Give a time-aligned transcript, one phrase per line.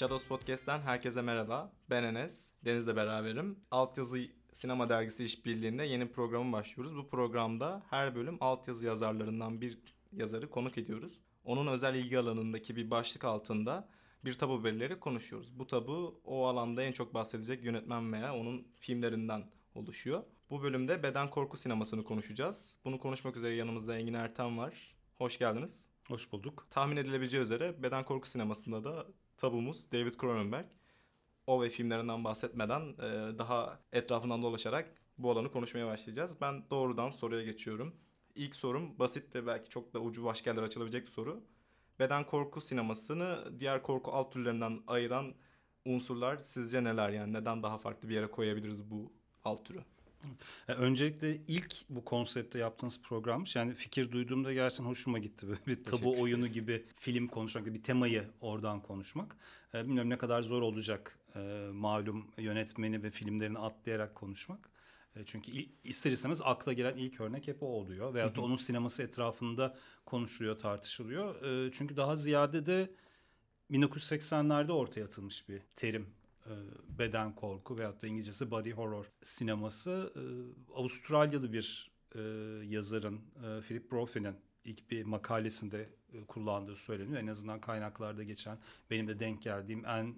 [0.00, 1.72] Shadows Podcast'ten herkese merhaba.
[1.90, 2.48] Ben Enes.
[2.64, 3.58] Deniz'le beraberim.
[3.70, 4.20] Altyazı
[4.52, 6.96] Sinema Dergisi işbirliğinde yeni programa başlıyoruz.
[6.96, 9.78] Bu programda her bölüm altyazı yazarlarından bir
[10.12, 11.20] yazarı konuk ediyoruz.
[11.44, 13.88] Onun özel ilgi alanındaki bir başlık altında
[14.24, 15.58] bir tabu belirleri konuşuyoruz.
[15.58, 20.22] Bu tabu o alanda en çok bahsedecek yönetmen veya onun filmlerinden oluşuyor.
[20.50, 22.76] Bu bölümde beden korku sinemasını konuşacağız.
[22.84, 24.94] Bunu konuşmak üzere yanımızda Engin Erten var.
[25.18, 25.84] Hoş geldiniz.
[26.08, 26.66] Hoş bulduk.
[26.70, 29.06] Tahmin edilebileceği üzere beden korku sinemasında da
[29.40, 30.66] tabumuz David Cronenberg.
[31.46, 36.40] O ve filmlerinden bahsetmeden e, daha etrafından dolaşarak bu alanı konuşmaya başlayacağız.
[36.40, 37.94] Ben doğrudan soruya geçiyorum.
[38.34, 41.44] İlk sorum basit ve belki çok da ucu başka açılabilecek bir soru.
[41.98, 45.34] Beden korku sinemasını diğer korku alt türlerinden ayıran
[45.84, 47.08] unsurlar sizce neler?
[47.10, 49.12] Yani neden daha farklı bir yere koyabiliriz bu
[49.44, 49.84] alt türü?
[50.68, 53.56] Öncelikle ilk bu konsepte yaptığınız programmış.
[53.56, 55.48] Yani fikir duyduğumda gerçekten hoşuma gitti.
[55.48, 59.36] Böyle bir tabu oyunu gibi film konuşmak, bir temayı oradan konuşmak.
[59.74, 61.18] Bilmiyorum ne kadar zor olacak
[61.72, 64.70] malum yönetmeni ve filmlerini atlayarak konuşmak.
[65.24, 65.52] Çünkü
[65.84, 68.14] ister istemez akla gelen ilk örnek hep o oluyor.
[68.14, 71.34] Veyahut da onun sineması etrafında konuşuluyor, tartışılıyor.
[71.72, 72.90] Çünkü daha ziyade de
[73.70, 76.19] 1980'lerde ortaya atılmış bir terim e,
[76.98, 80.22] beden korku veyahut da İngilizcesi body horror sineması e,
[80.74, 82.20] Avustralyalı bir e,
[82.66, 83.20] yazarın
[83.68, 85.90] Philip Brophy'nin ilk bir makalesinde
[86.28, 87.20] kullandığı söyleniyor.
[87.20, 88.58] En azından kaynaklarda geçen
[88.90, 90.14] benim de denk geldiğim en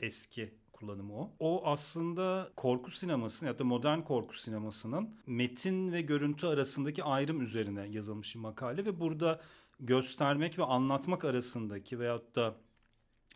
[0.00, 1.30] eski kullanımı o.
[1.38, 7.86] O aslında korku sinemasının ya da modern korku sinemasının metin ve görüntü arasındaki ayrım üzerine
[7.86, 9.40] yazılmış bir makale ve burada
[9.80, 12.54] göstermek ve anlatmak arasındaki veyahut da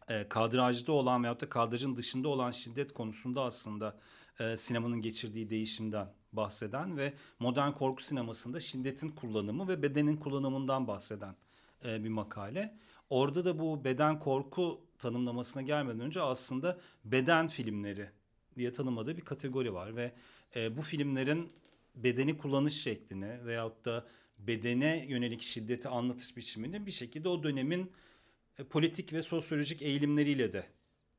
[0.08, 3.96] e, kadrajda olan veyahut da kadrajın dışında olan şiddet konusunda aslında
[4.40, 11.36] e, sinemanın geçirdiği değişimden bahseden ve modern korku sinemasında şiddetin kullanımı ve bedenin kullanımından bahseden
[11.84, 12.78] e, bir makale.
[13.10, 18.10] Orada da bu beden korku tanımlamasına gelmeden önce aslında beden filmleri
[18.58, 20.12] diye tanımladığı bir kategori var ve
[20.56, 21.52] e, bu filmlerin
[21.94, 24.06] bedeni kullanış şeklini veyahut da
[24.38, 27.92] bedene yönelik şiddeti anlatış biçimini bir şekilde o dönemin
[28.64, 30.66] politik ve sosyolojik eğilimleriyle de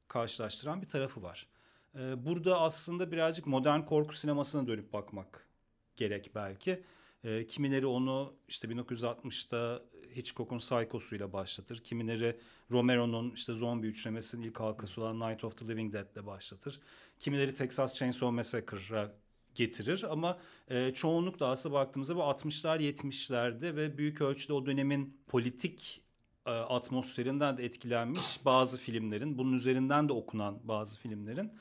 [0.08, 1.48] karşılaştıran bir tarafı var.
[1.96, 5.48] E, burada aslında birazcık modern korku sinemasına dönüp bakmak
[5.96, 6.84] gerek belki.
[7.24, 9.82] E, kimileri onu işte 1960'ta
[10.16, 11.84] Hitchcock'un Psycho'suyla başlatır.
[11.84, 12.40] Kimileri
[12.72, 16.80] Romero'nun işte zombi üçlemesinin ilk halkası olan Night of the Living Dead'le başlatır.
[17.20, 19.14] Kimileri Texas Chainsaw Massacre'a
[19.56, 26.02] getirir ama e, çoğunlukla aslında baktığımızda bu 60'lar 70'lerde ve büyük ölçüde o dönemin politik
[26.02, 26.07] e,
[26.52, 31.52] atmosferinden de etkilenmiş bazı filmlerin, bunun üzerinden de okunan bazı filmlerin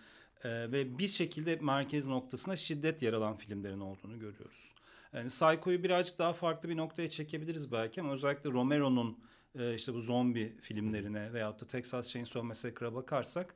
[0.45, 4.75] e, ve bir şekilde merkez noktasına şiddet yer alan filmlerin olduğunu görüyoruz.
[5.13, 9.19] Yani Psycho'yu birazcık daha farklı bir noktaya çekebiliriz belki ama özellikle Romero'nun
[9.55, 13.55] e, işte bu zombi filmlerine veyahut da Texas Chainsaw Massacre'a bakarsak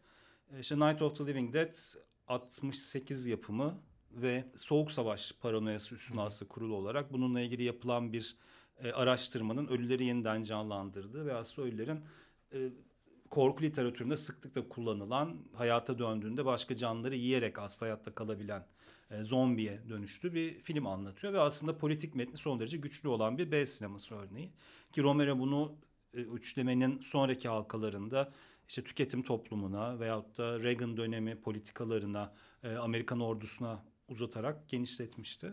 [0.60, 1.74] işte Night of the Living Dead
[2.28, 8.36] 68 yapımı ve Soğuk Savaş paranoyası üstüne aslında kurulu olarak bununla ilgili yapılan bir
[8.84, 12.00] e, araştırmanın ölüleri yeniden canlandırdığı ve aslında ölülerin
[12.52, 12.70] e,
[13.30, 18.66] korku literatüründe sıklıkla kullanılan hayata döndüğünde başka canlıları yiyerek aslında hayatta kalabilen
[19.10, 23.50] e, zombiye dönüştü bir film anlatıyor ve aslında politik metni son derece güçlü olan bir
[23.50, 24.52] B sineması örneği
[24.92, 25.74] ki Romero bunu
[26.14, 28.32] e, üçlemenin sonraki halkalarında
[28.68, 35.52] işte tüketim toplumuna veyahut da Reagan dönemi politikalarına, e, Amerikan ordusuna uzatarak genişletmişti.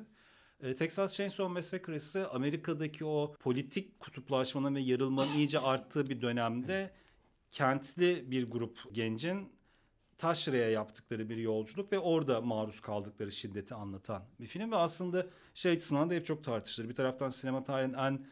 [0.63, 6.91] E, Texas Chainsaw Massacre ise Amerika'daki o politik kutuplaşmanın ve yarılmanın iyice arttığı bir dönemde
[7.51, 9.49] kentli bir grup gencin
[10.17, 15.71] taşraya yaptıkları bir yolculuk ve orada maruz kaldıkları şiddeti anlatan bir film ve aslında şey
[15.71, 16.89] açısından da hep çok tartışılır.
[16.89, 18.25] Bir taraftan sinema tarihinin en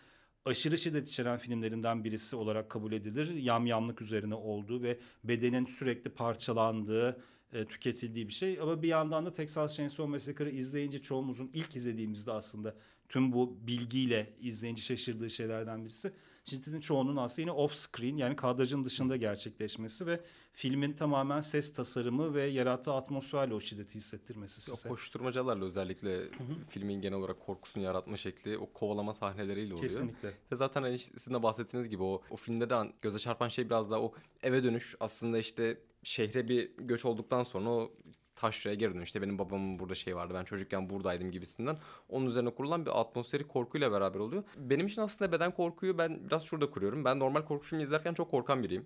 [0.45, 3.33] aşırı şiddet içeren filmlerinden birisi olarak kabul edilir.
[3.33, 7.21] Yamyamlık üzerine olduğu ve bedenin sürekli parçalandığı,
[7.53, 8.59] e, tüketildiği bir şey.
[8.59, 12.75] Ama bir yandan da Texas Chainsaw Massacre'ı izleyince çoğumuzun ilk izlediğimizde aslında
[13.09, 16.13] tüm bu bilgiyle izleyince şaşırdığı şeylerden birisi.
[16.43, 20.21] Şiddetin çoğunun aslında yine off screen yani kadrajın dışında gerçekleşmesi ve
[20.53, 24.87] filmin tamamen ses tasarımı ve yarattığı atmosferle o şiddeti hissettirmesi size.
[24.87, 26.65] O koşturmacalarla özellikle hı hı.
[26.69, 29.89] filmin genel olarak korkusunu yaratma şekli o kovalama sahneleriyle oluyor.
[29.89, 30.27] Kesinlikle.
[30.51, 33.91] Ve zaten hani sizin de bahsettiğiniz gibi o, o filmde de göze çarpan şey biraz
[33.91, 34.13] daha o
[34.43, 37.91] eve dönüş aslında işte şehre bir göç olduktan sonra o
[38.35, 39.01] taşraya geri dön.
[39.01, 41.77] İşte benim babamın burada şey vardı ben çocukken buradaydım gibisinden.
[42.09, 44.43] Onun üzerine kurulan bir atmosferi korkuyla beraber oluyor.
[44.57, 47.05] Benim için aslında beden korkuyu ben biraz şurada kuruyorum.
[47.05, 48.85] Ben normal korku filmi izlerken çok korkan biriyim.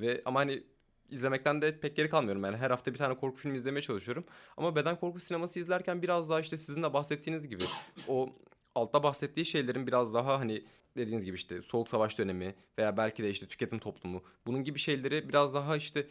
[0.00, 0.62] Ve ama hani
[1.10, 2.44] izlemekten de pek geri kalmıyorum.
[2.44, 4.24] Yani her hafta bir tane korku filmi izlemeye çalışıyorum.
[4.56, 7.64] Ama beden korku sineması izlerken biraz daha işte sizin de bahsettiğiniz gibi
[8.08, 8.28] o
[8.74, 10.64] altta bahsettiği şeylerin biraz daha hani
[10.96, 15.28] dediğiniz gibi işte soğuk savaş dönemi veya belki de işte tüketim toplumu bunun gibi şeyleri
[15.28, 16.06] biraz daha işte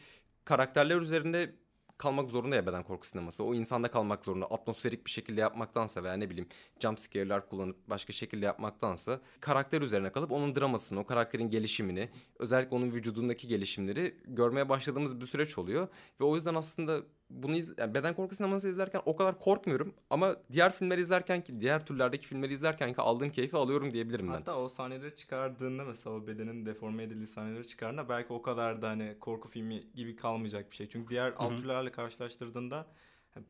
[0.46, 1.56] karakterler üzerinde
[2.00, 3.44] kalmak zorunda ya beden korku sineması.
[3.44, 4.46] O insanda kalmak zorunda.
[4.46, 6.50] Atmosferik bir şekilde yapmaktansa veya ne bileyim
[6.80, 12.10] jump scare'ler kullanıp başka şekilde yapmaktansa karakter üzerine kalıp onun dramasını, o karakterin gelişimini,
[12.40, 15.88] özellikle onun vücudundaki gelişimleri görmeye başladığımız bir süreç oluyor.
[16.20, 20.36] Ve o yüzden aslında bunu iz, yani beden korku sineması izlerken o kadar korkmuyorum ama
[20.52, 24.34] diğer filmler izlerken ki diğer türlerdeki filmleri izlerken ki aldığım keyfi alıyorum diyebilirim ben.
[24.34, 28.90] Hatta o sahneleri çıkardığında mesela o bedenin deforme edildiği sahneleri çıkardığında belki o kadar da
[28.90, 30.90] hani korku filmi gibi kalmayacak bir şey.
[30.90, 32.88] Çünkü diğer alt türlerle karşılaştırdığında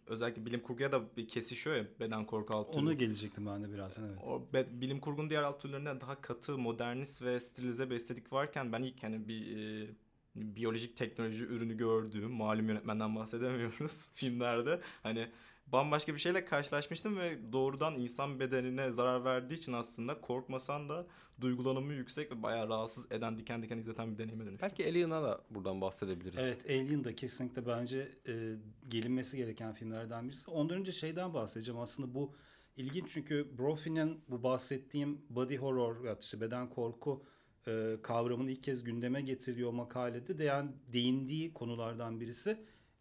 [0.08, 2.84] özellikle bilim kurguya da bir kesişiyor ya beden korku alt türü.
[2.84, 4.18] Ona gelecektim ben de birazdan evet.
[4.24, 8.74] O be- bilim kurgunun diğer alt türlerinde daha katı, modernist ve stilize bir estetik varken
[8.74, 9.88] ben ilk hani bir e,
[10.36, 14.81] biyolojik teknoloji ürünü gördüğüm malum yönetmenden bahsedemiyoruz filmlerde.
[15.04, 15.30] Hani
[15.68, 21.08] bambaşka bir şeyle karşılaşmıştım ve doğrudan insan bedenine zarar verdiği için aslında korkmasan da
[21.42, 24.62] duygulanımı yüksek ve bayağı rahatsız eden diken diken izleten bir deneyime dönüştü.
[24.62, 26.40] Belki Alien'a da buradan bahsedebiliriz.
[26.40, 28.56] Evet Alien da kesinlikle bence e,
[28.90, 30.52] gelinmesi gereken filmlerden birisi.
[30.52, 32.34] Ondan önce şeyden bahsedeceğim aslında bu
[32.78, 37.24] ilginç çünkü Brophy'nin bu bahsettiğim body horror ya işte beden korku
[37.68, 42.58] e, kavramını ilk kez gündeme getirdiği o makalede de yani değindiği konulardan birisi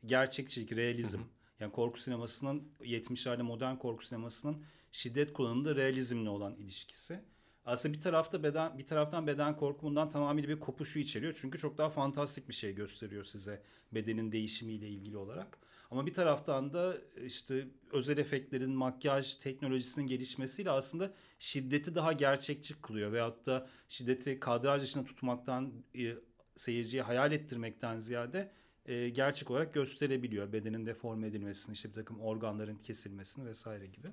[0.06, 1.20] gerçekçilik, realizm.
[1.60, 7.20] Yani korku sinemasının 70'lerde modern korku sinemasının şiddet kullanımında realizmle olan ilişkisi.
[7.68, 11.38] Aslında bir tarafta beden bir taraftan beden korkumundan tamamıyla bir kopuşu içeriyor.
[11.40, 13.62] Çünkü çok daha fantastik bir şey gösteriyor size
[13.92, 15.58] bedenin değişimiyle ilgili olarak.
[15.90, 23.12] Ama bir taraftan da işte özel efektlerin, makyaj teknolojisinin gelişmesiyle aslında şiddeti daha gerçekçi kılıyor.
[23.12, 26.14] Veyahut da şiddeti kadraj dışında tutmaktan, e,
[26.56, 28.52] seyirciye hayal ettirmekten ziyade
[28.86, 30.52] e, gerçek olarak gösterebiliyor.
[30.52, 34.08] Bedenin deforme edilmesini, işte bir takım organların kesilmesini vesaire gibi.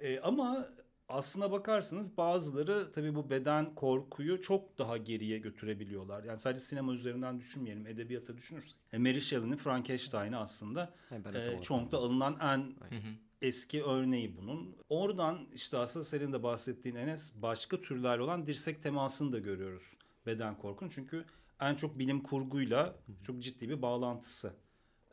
[0.00, 0.68] E, ama
[1.08, 6.24] aslına bakarsanız bazıları tabii bu beden korkuyu çok daha geriye götürebiliyorlar.
[6.24, 8.76] Yani sadece sinema üzerinden düşünmeyelim, edebiyata düşünürsek.
[8.92, 12.74] E, Mary Shelley'nin Frankenstein'i aslında e, olarak çoğunlukla alınan en
[13.42, 14.76] eski örneği bunun.
[14.88, 19.96] Oradan işte aslında senin de bahsettiğin Enes başka türlerle olan dirsek temasını da görüyoruz
[20.26, 20.90] beden korkunun.
[20.94, 21.24] Çünkü
[21.60, 22.96] en çok bilim kurguyla
[23.26, 24.52] çok ciddi bir bağlantısı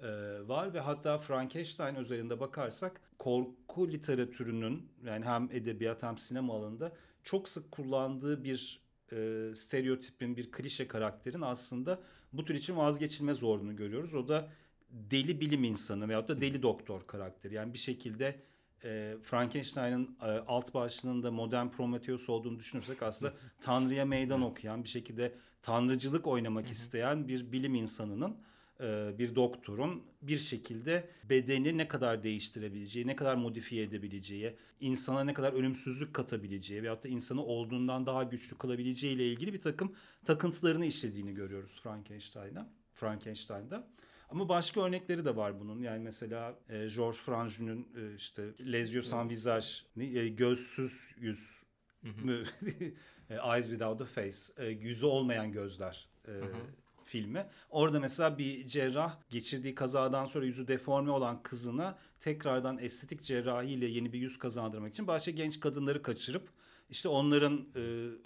[0.02, 0.08] e,
[0.48, 6.92] var ve hatta Frankenstein özelinde bakarsak korku literatürünün yani hem edebiyat hem sinema alanında
[7.24, 8.82] çok sık kullandığı bir
[9.12, 12.00] e, stereotipin bir klişe karakterin aslında
[12.34, 14.16] bu tür için vazgeçilmez olduğunu görüyoruz.
[14.16, 14.50] O da
[14.90, 17.54] deli bilim insanı veyahut da deli doktor karakteri.
[17.54, 18.40] Yani bir şekilde
[18.84, 24.90] e, Frankenstein'ın e, alt başlığının da modern Prometheus olduğunu düşünürsek aslında Tanrı'ya meydan okuyan bir
[24.90, 28.38] şekilde tanrıcılık oynamak isteyen bir bilim insanının
[29.18, 35.54] bir doktorun bir şekilde bedeni ne kadar değiştirebileceği, ne kadar modifiye edebileceği, insana ne kadar
[35.54, 39.96] ölümsüzlük katabileceği veyahut da insanı olduğundan daha güçlü kılabileceği ile ilgili bir takım
[40.26, 42.70] takıntılarını işlediğini görüyoruz Frankenstein'da.
[42.94, 43.88] Frankenstein'da.
[44.30, 45.82] Ama başka örnekleri de var bunun.
[45.82, 49.66] Yani mesela e, Georges Franju'nun e, işte Les Yeux Sans Visage,
[50.20, 51.64] e, gözsüz yüz?
[53.30, 56.32] E, Eyes Without a Face, e, yüzü olmayan gözler e,
[57.12, 57.48] filmi.
[57.70, 64.14] Orada mesela bir cerrah geçirdiği kazadan sonra yüzü deforme olan kızına tekrardan estetik cerrahiyle yeni
[64.14, 66.50] bir yüz kazandırmak için başka genç kadınları kaçırıp
[66.92, 67.80] işte onların e,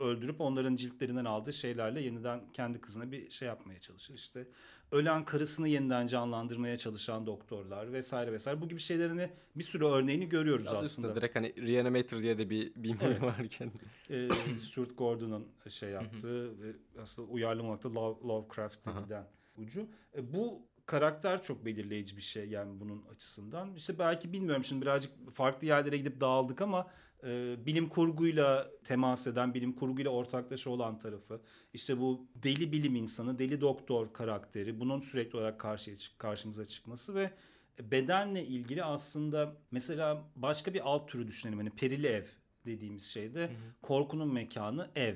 [0.04, 4.14] öldürüp onların ciltlerinden aldığı şeylerle yeniden kendi kızına bir şey yapmaya çalışır.
[4.14, 4.48] İşte
[4.92, 10.68] ölen karısını yeniden canlandırmaya çalışan doktorlar vesaire vesaire bu gibi şeylerini bir sürü örneğini görüyoruz
[10.68, 10.86] Adı aslında.
[10.88, 13.22] üstünde direkt hani Reanimator diye de bir bir Evet.
[13.22, 13.72] varken.
[14.10, 19.02] e, Stuart Gordon'un şey yaptığı ve aslında uyarlamamak da Love, Lovecraft'te Aha.
[19.02, 19.88] giden ucu.
[20.18, 23.76] E, bu karakter çok belirleyici bir şey yani bunun açısından.
[23.76, 26.88] İşte belki bilmiyorum şimdi birazcık farklı yerlere gidip dağıldık ama
[27.26, 31.42] e, bilim kurguyla temas eden, bilim kurguyla ortaklaşa olan tarafı.
[31.74, 37.32] işte bu deli bilim insanı, deli doktor karakteri bunun sürekli olarak karşıya karşımıza çıkması ve
[37.80, 41.58] bedenle ilgili aslında mesela başka bir alt türü düşünelim.
[41.60, 42.26] Hani perili ev
[42.66, 43.50] dediğimiz şeyde
[43.82, 45.16] korkunun mekanı ev.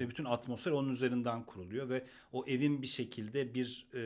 [0.00, 3.98] Ve bütün atmosfer onun üzerinden kuruluyor ve o evin bir şekilde bir e,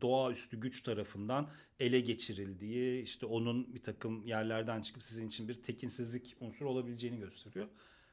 [0.00, 1.48] doğaüstü güç tarafından
[1.80, 7.66] ele geçirildiği işte onun bir takım yerlerden çıkıp sizin için bir tekinsizlik unsuru olabileceğini gösteriyor.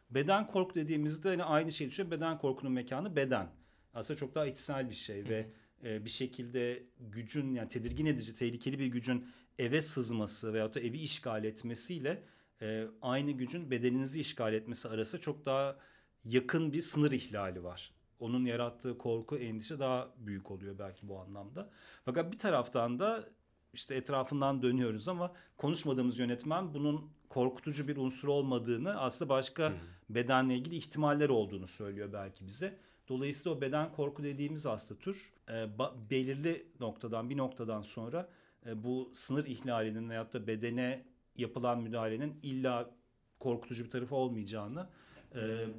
[0.09, 2.11] Beden korku dediğimizde hani aynı şeyi düşünün.
[2.11, 3.49] Beden korkunun mekanı beden.
[3.93, 5.49] Aslında çok daha içsel bir şey ve
[5.83, 9.25] e, bir şekilde gücün yani tedirgin edici, tehlikeli bir gücün
[9.59, 12.23] eve sızması veyahut da evi işgal etmesiyle
[12.61, 15.77] e, aynı gücün bedeninizi işgal etmesi arası çok daha
[16.25, 17.91] yakın bir sınır ihlali var.
[18.19, 21.69] Onun yarattığı korku, endişe daha büyük oluyor belki bu anlamda.
[22.05, 23.29] Fakat bir taraftan da
[23.73, 29.73] işte etrafından dönüyoruz ama konuşmadığımız yönetmen bunun korkutucu bir unsur olmadığını aslında başka Hı.
[30.09, 32.77] bedenle ilgili ihtimaller olduğunu söylüyor belki bize.
[33.09, 35.69] Dolayısıyla o beden korku dediğimiz aslında tür e,
[36.09, 38.29] belirli noktadan bir noktadan sonra
[38.65, 42.91] e, bu sınır ihlalinin veyahut da bedene yapılan müdahalenin illa
[43.39, 44.89] korkutucu bir tarafı olmayacağını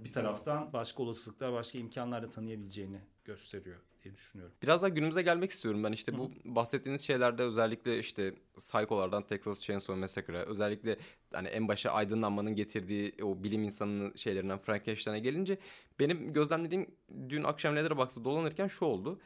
[0.05, 4.55] bir taraftan başka olasılıklar, başka imkanlar da tanıyabileceğini gösteriyor diye düşünüyorum.
[4.63, 10.01] Biraz daha günümüze gelmek istiyorum ben işte bu bahsettiğiniz şeylerde özellikle işte Psycho'lardan Texas Chainsaw
[10.01, 10.97] Massacre'a özellikle
[11.33, 15.59] hani en başa aydınlanmanın getirdiği o bilim insanının şeylerinden Frankenstein'e gelince
[16.01, 16.91] benim gözlemlediğim
[17.29, 19.21] dün akşam Letterboxd'da dolanırken şu oldu.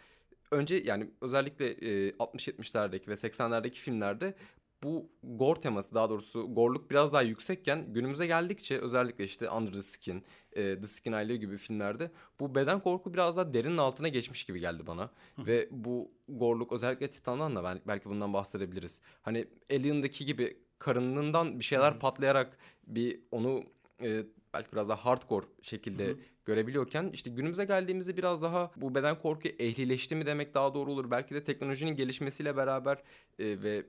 [0.51, 4.35] Önce yani özellikle e, 60-70'lerdeki ve 80'lerdeki filmlerde
[4.83, 9.83] bu gore teması daha doğrusu gorluk biraz daha yüksekken günümüze geldikçe özellikle işte Under the
[9.83, 14.45] Skin, e, The Skin Aile gibi filmlerde bu beden korku biraz daha derinin altına geçmiş
[14.45, 15.11] gibi geldi bana.
[15.39, 19.03] Ve bu gorluk özellikle Titan'dan da ben, belki bundan bahsedebiliriz.
[19.23, 23.65] Hani Alien'daki gibi karınından bir şeyler patlayarak bir onu
[24.03, 29.49] e, belki biraz daha hardcore şekilde görebiliyorken işte günümüze geldiğimizde biraz daha bu beden korku
[29.49, 31.11] ehlileşti mi demek daha doğru olur.
[31.11, 33.03] Belki de teknolojinin gelişmesiyle beraber
[33.39, 33.87] e, ve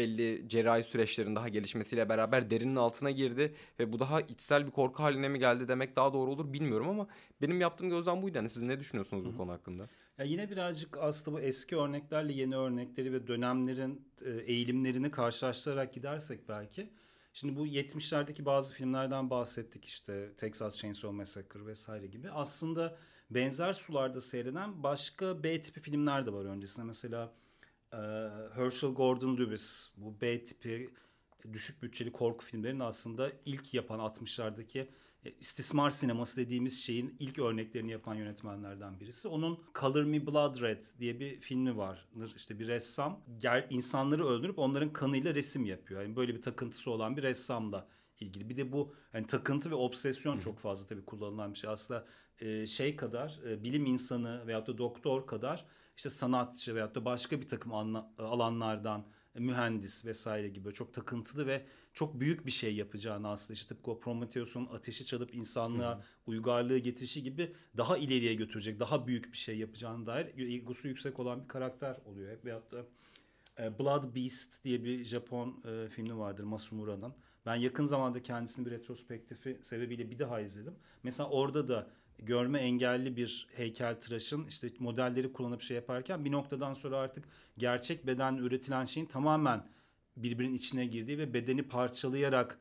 [0.00, 5.02] belli cerrahi süreçlerin daha gelişmesiyle beraber derinin altına girdi ve bu daha içsel bir korku
[5.02, 7.06] haline mi geldi demek daha doğru olur bilmiyorum ama
[7.42, 8.38] benim yaptığım gözlem buydu.
[8.38, 9.88] Hani siz ne düşünüyorsunuz bu konu hakkında?
[10.18, 16.48] Ya yine birazcık aslında bu eski örneklerle yeni örnekleri ve dönemlerin e, eğilimlerini karşılaştırarak gidersek
[16.48, 16.90] belki.
[17.32, 22.30] Şimdi bu 70'lerdeki bazı filmlerden bahsettik işte Texas Chainsaw Massacre vesaire gibi.
[22.30, 22.96] Aslında
[23.30, 26.86] benzer sularda seyreden başka B tipi filmler de var öncesinde.
[26.86, 27.32] Mesela
[27.92, 27.96] e,
[28.54, 30.90] Herschel Gordon Lewis bu B tipi
[31.52, 34.86] düşük bütçeli korku filmlerinin aslında ilk yapan 60'lardaki
[35.24, 39.28] e, istismar sineması dediğimiz şeyin ilk örneklerini yapan yönetmenlerden birisi.
[39.28, 42.32] Onun Color Me Blood Red diye bir filmi vardır.
[42.36, 43.20] İşte bir ressam
[43.70, 46.02] insanları öldürüp onların kanıyla resim yapıyor.
[46.02, 47.88] Yani böyle bir takıntısı olan bir ressamla
[48.20, 48.48] ilgili.
[48.48, 51.70] Bir de bu hani takıntı ve obsesyon çok fazla tabii kullanılan bir şey.
[51.70, 52.06] Aslında
[52.40, 55.66] e, şey kadar e, bilim insanı veyahut da doktor kadar
[56.00, 61.46] işte sanatçı veyahut da başka bir takım anla- alanlardan e, mühendis vesaire gibi çok takıntılı
[61.46, 66.78] ve çok büyük bir şey yapacağını aslında işte tıpkı o Prometheus'un ateşi çalıp insanlığa uygarlığı
[66.78, 71.48] getirişi gibi daha ileriye götürecek, daha büyük bir şey yapacağını dair egosu yüksek olan bir
[71.48, 72.44] karakter oluyor hep.
[72.44, 72.86] Veyahut da
[73.58, 77.14] e, Blood Beast diye bir Japon e, filmi vardır Masumura'nın.
[77.46, 80.74] Ben yakın zamanda kendisini bir retrospektifi sebebiyle bir daha izledim.
[81.02, 81.90] Mesela orada da
[82.22, 87.24] görme engelli bir heykeltıraşın işte modelleri kullanıp şey yaparken bir noktadan sonra artık
[87.58, 89.64] gerçek bedenle üretilen şeyin tamamen
[90.16, 92.58] birbirinin içine girdiği ve bedeni parçalayarak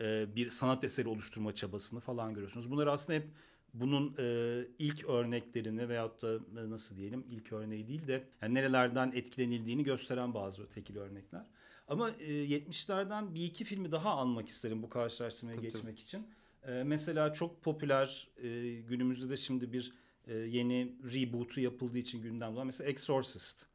[0.00, 2.70] e, bir sanat eseri oluşturma çabasını falan görüyorsunuz.
[2.70, 3.26] Bunlar aslında hep
[3.74, 9.12] bunun e, ilk örneklerini veyahut da e, nasıl diyelim ilk örneği değil de yani nerelerden
[9.14, 11.42] etkilenildiğini gösteren bazı tekil örnekler.
[11.88, 16.26] Ama e, 70'lerden bir iki filmi daha almak isterim bu karşılaştırmaya Tabii, geçmek için.
[16.66, 19.92] E, mesela çok popüler e, günümüzde de şimdi bir
[20.26, 23.66] e, yeni reboot'u yapıldığı için gündemde olan mesela Exorcist.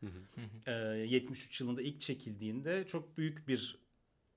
[0.66, 3.80] E, 73 yılında ilk çekildiğinde çok büyük bir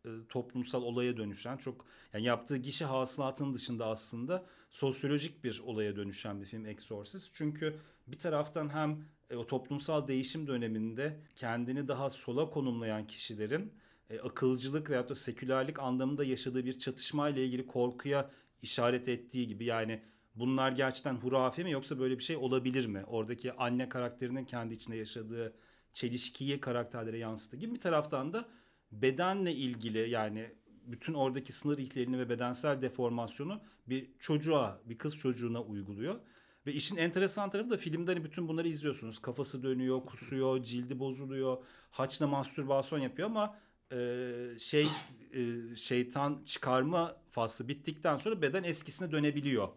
[0.04, 6.40] e, toplumsal olaya dönüşen çok yani yaptığı gişe hasılatının dışında aslında sosyolojik bir olaya dönüşen
[6.40, 7.30] bir film Exorcist.
[7.32, 7.76] Çünkü
[8.06, 13.72] bir taraftan hem e, o toplumsal değişim döneminde kendini daha sola konumlayan kişilerin
[14.10, 18.30] e, akılcılık veyahut da sekülerlik anlamında yaşadığı bir çatışmayla ilgili korkuya
[18.62, 20.02] işaret ettiği gibi yani
[20.34, 23.04] bunlar gerçekten hurafe mi yoksa böyle bir şey olabilir mi?
[23.06, 25.54] Oradaki anne karakterinin kendi içinde yaşadığı
[25.92, 28.48] çelişkiyi karakterlere yansıttığı gibi bir taraftan da
[28.92, 30.50] bedenle ilgili yani
[30.86, 36.20] bütün oradaki sınır ihlalini ve bedensel deformasyonu bir çocuğa, bir kız çocuğuna uyguluyor.
[36.66, 39.18] Ve işin enteresan tarafı da filmde hani bütün bunları izliyorsunuz.
[39.18, 41.58] Kafası dönüyor, kusuyor, cildi bozuluyor,
[41.90, 43.58] haçla mastürbasyon yapıyor ama
[43.92, 44.88] e, şey
[45.32, 49.68] e, şeytan çıkarma faslı bittikten sonra beden eskisine dönebiliyor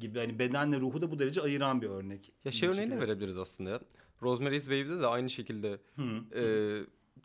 [0.00, 0.18] gibi.
[0.18, 2.32] Hani bedenle ruhu da bu derece ayıran bir örnek.
[2.44, 3.80] Ya şey örneğini de verebiliriz aslında ya.
[4.22, 6.38] Rosemary's Baby'de de aynı şekilde Hı.
[6.40, 6.42] e,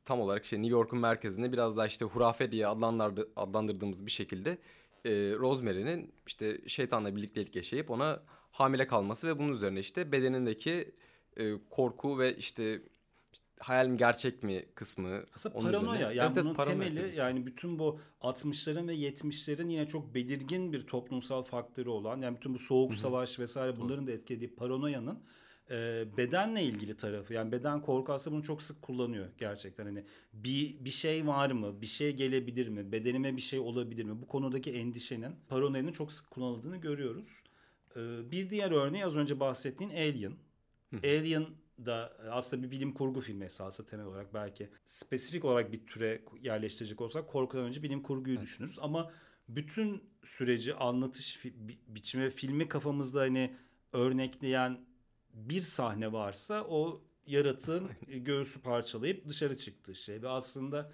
[0.06, 4.58] tam olarak şey New York'un merkezinde biraz daha işte hurafe diye adlandırdı, adlandırdığımız bir şekilde
[5.06, 10.92] e, Rosemary'nin işte şeytanla birliktelik yaşayıp ona hamile kalması ve bunun üzerine işte bedenindeki
[11.38, 12.82] e, korku ve işte
[13.62, 15.24] hayal mi gerçek mi kısmı.
[15.36, 16.16] Aslında paranoya üzerine.
[16.16, 17.16] yani Evet, bunun paranoya temeli tabii.
[17.16, 22.54] yani bütün bu 60'ların ve 70'lerin yine çok belirgin bir toplumsal faktörü olan yani bütün
[22.54, 25.20] bu soğuk savaş vesaire bunların da etkilediği paranoyanın
[25.72, 30.04] e, bedenle ilgili tarafı yani beden korku aslında bunu çok sık kullanıyor gerçekten hani
[30.34, 34.28] bir bir şey var mı bir şey gelebilir mi bedenime bir şey olabilir mi bu
[34.28, 37.28] konudaki endişenin paranoyanın çok sık kullanıldığını görüyoruz.
[37.96, 40.34] E, bir diğer örneği az önce bahsettiğin Alien.
[41.04, 41.46] Alien
[41.86, 46.22] da e, aslında bir bilim kurgu filmi esası temel olarak belki spesifik olarak bir türe
[46.42, 48.46] yerleştirecek olsak korkudan önce bilim kurguyu Evet.
[48.48, 49.12] düşünürüz ama
[49.50, 53.56] bütün süreci anlatış bi- biçimi filmi kafamızda hani
[53.94, 54.80] örnekleyen
[55.34, 60.92] bir sahne varsa o yaratığın e, göğsü parçalayıp dışarı çıktığı şey ve aslında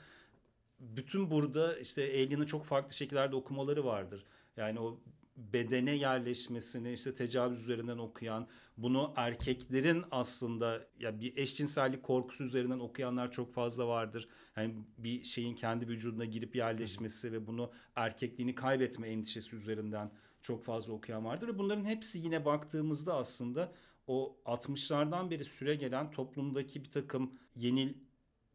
[0.79, 4.25] bütün burada işte Alien'ı çok farklı şekillerde okumaları vardır.
[4.58, 5.00] Yani o
[5.38, 13.32] bedene yerleşmesini işte tecavüz üzerinden okuyan, bunu erkeklerin aslında ya bir eşcinsellik korkusu üzerinden okuyanlar
[13.32, 14.27] çok fazla vardır.
[14.56, 20.94] Yani bir şeyin kendi vücuduna girip yerleşmesi ve bunu erkekliğini kaybetme endişesi üzerinden çok fazla
[20.94, 21.48] okuyan vardır.
[21.48, 23.72] Ve bunların hepsi yine baktığımızda aslında
[24.08, 27.94] o 60'lardan beri süre gelen toplumdaki bir takım yenil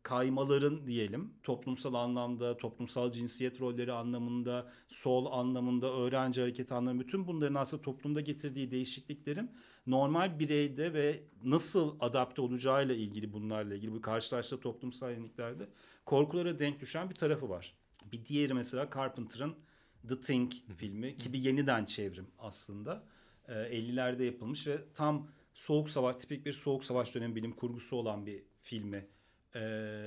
[0.03, 7.55] kaymaların diyelim toplumsal anlamda, toplumsal cinsiyet rolleri anlamında, sol anlamında, öğrenci hareketi anlamında bütün bunların
[7.55, 9.51] aslında toplumda getirdiği değişikliklerin
[9.87, 15.69] normal bireyde ve nasıl adapte olacağıyla ilgili bunlarla ilgili bu karşılaştığı toplumsal yeniliklerde
[16.07, 17.75] korkulara denk düşen bir tarafı var.
[18.13, 19.55] Bir diğeri mesela Carpenter'ın
[20.09, 23.05] The Thing filmi ki bir yeniden çevrim aslında.
[23.49, 28.27] Ee, 50'lerde yapılmış ve tam soğuk savaş tipik bir soğuk savaş dönemi bilim kurgusu olan
[28.27, 29.07] bir filmi
[29.55, 29.61] e,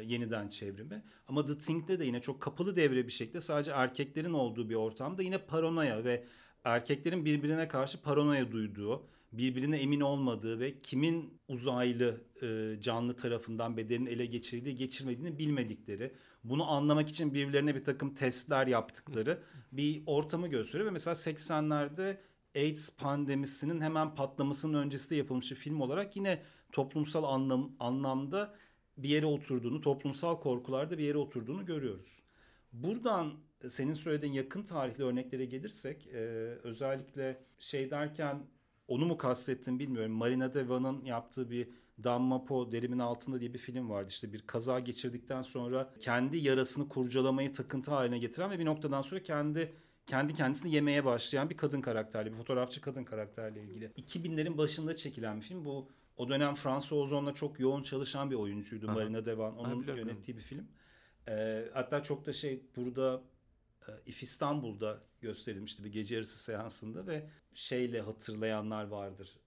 [0.06, 1.04] yeniden çevrimi.
[1.28, 5.24] Ama The Thing'de de yine çok kapalı devre bir şekilde sadece erkeklerin olduğu bir ortamda
[5.24, 6.24] yine paranoya ve
[6.64, 14.06] erkeklerin birbirine karşı paranoya duyduğu, birbirine emin olmadığı ve kimin uzaylı e, canlı tarafından bedenin
[14.06, 16.12] ele geçirdiği geçirmediğini bilmedikleri,
[16.44, 19.40] bunu anlamak için birbirlerine bir takım testler yaptıkları
[19.72, 22.18] bir ortamı gösteriyor ve mesela 80'lerde
[22.56, 28.56] AIDS pandemisinin hemen patlamasının öncesinde yapılmış bir film olarak yine toplumsal anlam, anlamda
[28.98, 32.20] bir yere oturduğunu, toplumsal korkularda bir yere oturduğunu görüyoruz.
[32.74, 33.34] Buradan
[33.64, 36.20] e, senin söylediğin yakın tarihli örneklere gelirsek e,
[36.64, 38.44] özellikle şey derken
[38.88, 40.12] onu mu kastettin bilmiyorum.
[40.12, 41.70] Marina Deva'nın yaptığı bir
[42.04, 44.08] Dammapo derimin altında diye bir film vardı.
[44.10, 49.24] İşte bir kaza geçirdikten sonra kendi yarasını kurcalamayı takıntı haline getiren ve bir noktadan sonra
[49.24, 49.74] kendi
[50.08, 53.86] kendi kendisini yemeye başlayan bir kadın karakterli, bir fotoğrafçı kadın karakterle ilgili.
[53.86, 55.65] 2000'lerin başında çekilen bir film.
[55.65, 58.88] Bu o dönem François Ozon'la çok yoğun çalışan bir oyuncuydu.
[58.88, 58.93] Aha.
[58.93, 59.58] Marina Devan.
[59.58, 60.08] Onun biliyorum.
[60.08, 60.67] yönettiği bir film.
[61.28, 63.21] Ee, hatta çok da şey burada
[63.88, 69.39] e, If İstanbul'da gösterilmişti bir gece yarısı seansında ve şeyle hatırlayanlar vardır.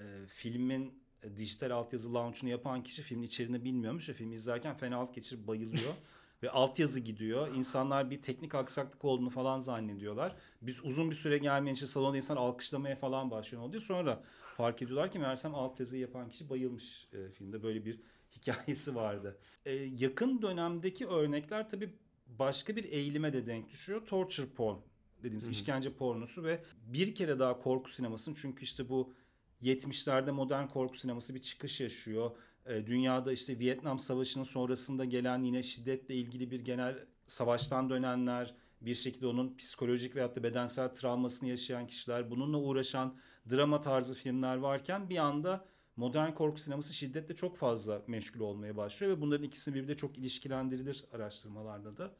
[0.00, 5.14] Ee, filmin e, dijital altyazı launch'unu yapan kişi filmin içeriğini bilmiyormuş ve filmi izlerken fenalık
[5.14, 5.94] geçirip bayılıyor.
[6.42, 7.54] ve altyazı gidiyor.
[7.54, 10.36] İnsanlar bir teknik aksaklık olduğunu falan zannediyorlar.
[10.62, 13.82] Biz uzun bir süre gelmeyen için salonda insan alkışlamaya falan başlıyor oluyor.
[13.82, 14.22] Sonra
[14.58, 17.62] fark ediyorlar ki meğersem altyazıyı yapan kişi bayılmış e, filmde.
[17.62, 18.00] Böyle bir
[18.36, 19.38] hikayesi vardı.
[19.66, 21.94] E, yakın dönemdeki örnekler tabii
[22.26, 24.06] başka bir eğilime de denk düşüyor.
[24.06, 24.76] Torture porn
[25.18, 25.52] dediğimiz Hı hı.
[25.52, 29.14] işkence pornosu ve bir kere daha korku sinemasının çünkü işte bu
[29.62, 32.30] 70'lerde modern korku sineması bir çıkış yaşıyor.
[32.66, 38.94] E, dünyada işte Vietnam Savaşı'nın sonrasında gelen yine şiddetle ilgili bir genel savaştan dönenler, bir
[38.94, 43.16] şekilde onun psikolojik veyahut da bedensel travmasını yaşayan kişiler, bununla uğraşan
[43.50, 45.64] drama tarzı filmler varken bir anda
[45.96, 51.04] modern korku sineması şiddetle çok fazla meşgul olmaya başlıyor ve bunların ikisini birbirine çok ilişkilendirilir
[51.12, 52.14] araştırmalarda da.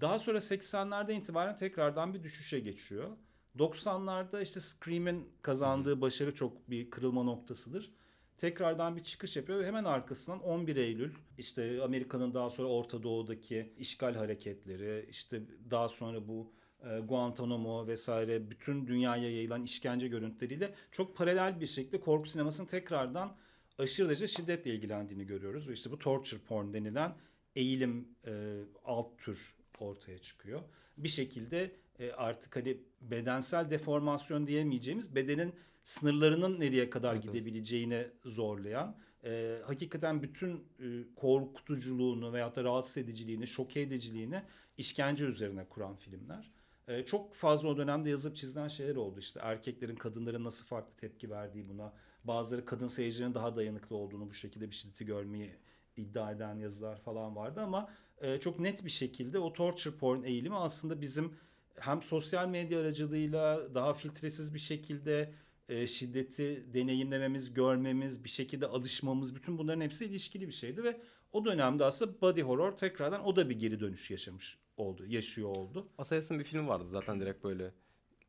[0.00, 3.10] Daha sonra 80'lerden itibaren tekrardan bir düşüşe geçiyor.
[3.58, 7.90] 90'larda işte Scream'in kazandığı başarı çok bir kırılma noktasıdır.
[8.38, 13.72] Tekrardan bir çıkış yapıyor ve hemen arkasından 11 Eylül işte Amerika'nın daha sonra Orta Doğu'daki
[13.78, 16.52] işgal hareketleri işte daha sonra bu
[16.84, 23.36] e, Guantanamo vesaire bütün dünyaya yayılan işkence görüntüleriyle çok paralel bir şekilde korku sinemasının tekrardan
[23.78, 25.68] aşırı derece şiddetle ilgilendiğini görüyoruz.
[25.68, 27.16] Ve işte bu torture porn denilen
[27.56, 30.60] eğilim e, alt tür ortaya çıkıyor.
[30.96, 37.34] Bir şekilde e, artık hani bedensel deformasyon diyemeyeceğimiz bedenin sınırlarının nereye kadar Evet, evet.
[37.34, 40.86] gidebileceğini zorlayan e, hakikaten bütün e,
[41.16, 44.42] korkutuculuğunu veyahut da rahatsız ediciliğini, şok ediciliğini
[44.76, 46.50] işkence üzerine kuran filmler.
[46.88, 49.40] E, çok fazla o dönemde yazıp çizilen şeyler oldu işte.
[49.42, 51.92] Erkeklerin kadınların nasıl farklı tepki verdiği buna.
[52.24, 55.56] Bazıları kadın seyircilerin daha dayanıklı olduğunu bu şekilde bir şiddeti görmeyi
[55.96, 60.56] iddia eden yazılar falan vardı ama e, çok net bir şekilde o torture porn eğilimi
[60.56, 61.34] aslında bizim
[61.74, 65.34] hem sosyal medya aracılığıyla daha filtresiz bir şekilde
[65.68, 71.00] e, şiddeti deneyimlememiz, görmemiz, bir şekilde alışmamız bütün bunların hepsi ilişkili bir şeydi ve
[71.32, 75.88] o dönemde aslında body horror tekrardan o da bir geri dönüş yaşamış oldu, yaşıyor oldu.
[75.98, 77.72] Asayas'ın bir filmi vardı zaten direkt böyle.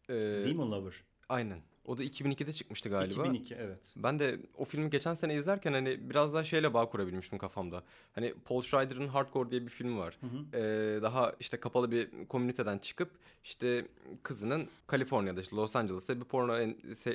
[0.09, 0.13] Ee,
[0.45, 1.03] Demon Lover.
[1.29, 1.59] Aynen.
[1.85, 3.21] O da 2002'de çıkmıştı galiba.
[3.21, 3.93] 2002 evet.
[3.95, 7.83] Ben de o filmi geçen sene izlerken hani biraz daha şeyle bağ kurabilmiştim kafamda.
[8.13, 10.17] Hani Paul Schrader'ın Hardcore diye bir filmi var.
[10.21, 10.57] Hı hı.
[10.57, 13.11] Ee, daha işte kapalı bir komüniteden çıkıp
[13.43, 13.87] işte
[14.23, 16.57] kızının Kaliforniya'da işte Los Angeles'ta bir porno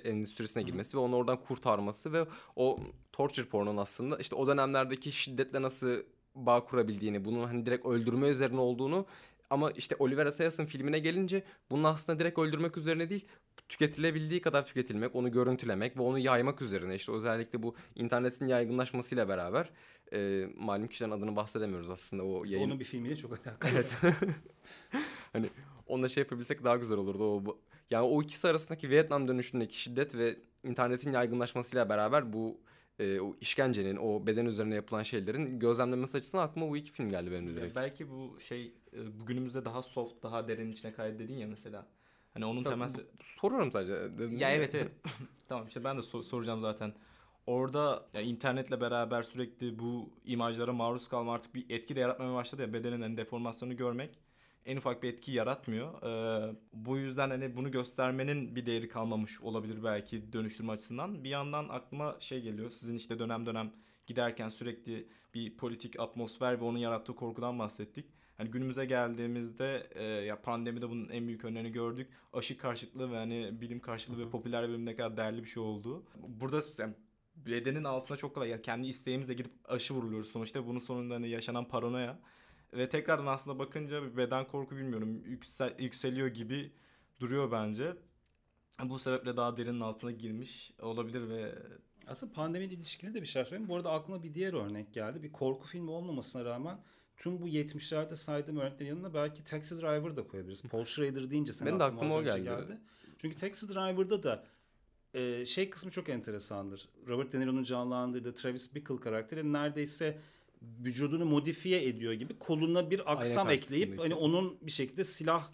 [0.04, 2.24] endüstrisine girmesi ve onu oradan kurtarması ve
[2.56, 2.78] o
[3.12, 6.02] torture pornonun aslında işte o dönemlerdeki şiddetle nasıl
[6.34, 9.06] bağ kurabildiğini, bunun hani direkt öldürme üzerine olduğunu
[9.50, 13.26] ama işte Oliver Assayas'ın filmine gelince bunun aslında direkt öldürmek üzerine değil,
[13.68, 16.94] tüketilebildiği kadar tüketilmek, onu görüntülemek ve onu yaymak üzerine.
[16.94, 19.70] İşte özellikle bu internetin yaygınlaşmasıyla beraber
[20.12, 22.66] e, malum kişiden adını bahsedemiyoruz aslında o yayın.
[22.66, 23.72] Onun bir filmiyle çok alakalı.
[23.72, 23.96] Evet.
[25.32, 25.46] hani
[25.86, 27.34] onunla şey yapabilsek daha güzel olurdu.
[27.36, 27.58] O, bu-
[27.90, 32.60] yani o ikisi arasındaki Vietnam dönüşündeki şiddet ve internetin yaygınlaşmasıyla beraber bu
[32.98, 37.32] e, o işkencenin, o beden üzerine yapılan şeylerin gözlemlemesi açısından aklıma bu iki film geldi
[37.32, 37.76] benim de Ya direkt.
[37.76, 41.86] belki bu şey e, bugünümüzde daha soft, daha derin içine kaydı dedin ya mesela.
[42.34, 42.68] Hani onun bu-
[43.22, 43.92] Soruyorum sadece.
[44.36, 44.92] Ya evet evet.
[45.48, 46.94] tamam işte ben de so- soracağım zaten.
[47.46, 52.62] Orada ya internetle beraber sürekli bu imajlara maruz kalma artık bir etki de yaratmaya başladı
[52.62, 54.18] ya bedenin hani deformasyonu görmek
[54.66, 56.02] en ufak bir etki yaratmıyor.
[56.02, 61.24] Ee, bu yüzden hani bunu göstermenin bir değeri kalmamış olabilir belki dönüştürme açısından.
[61.24, 62.70] Bir yandan aklıma şey geliyor.
[62.70, 63.72] Sizin işte dönem dönem
[64.06, 68.06] giderken sürekli bir politik atmosfer ve onun yarattığı korkudan bahsettik.
[68.36, 72.08] Hani günümüze geldiğimizde e, ya pandemide bunun en büyük örneğini gördük.
[72.32, 76.04] Aşı karşıtlığı ve hani bilim karşıtlığı ve popüler bilim ne kadar değerli bir şey olduğu.
[76.16, 76.94] Burada yani
[77.36, 80.66] bedenin altına çok kolay yani kendi isteğimizle gidip aşı vuruluyoruz sonuçta.
[80.66, 82.18] Bunun sonunda hani yaşanan paranoya
[82.76, 86.72] ve tekrardan aslında bakınca bir beden korku bilmiyorum yüksel, yükseliyor gibi
[87.20, 87.96] duruyor bence.
[88.84, 91.54] Bu sebeple daha derinin altına girmiş olabilir ve
[92.06, 93.68] Aslında pandemiyle ilişkili de bir şey söyleyeyim.
[93.68, 95.22] Bu arada aklıma bir diğer örnek geldi.
[95.22, 96.78] Bir korku filmi olmamasına rağmen
[97.16, 100.62] tüm bu 70'lerde saydığım örneklerin yanına belki Taxi Driver da koyabiliriz.
[100.62, 102.78] Paul Schrader deyince senin Benim de aklıma o önce geldi.
[103.18, 104.44] Çünkü Taxi Driver'da da
[105.14, 106.88] e, şey kısmı çok enteresandır.
[107.06, 110.18] Robert De Niro'nun canlandırdığı Travis Bickle karakteri neredeyse
[110.84, 115.50] vücudunu modifiye ediyor gibi koluna bir aksam ekleyip hani onun bir şekilde silah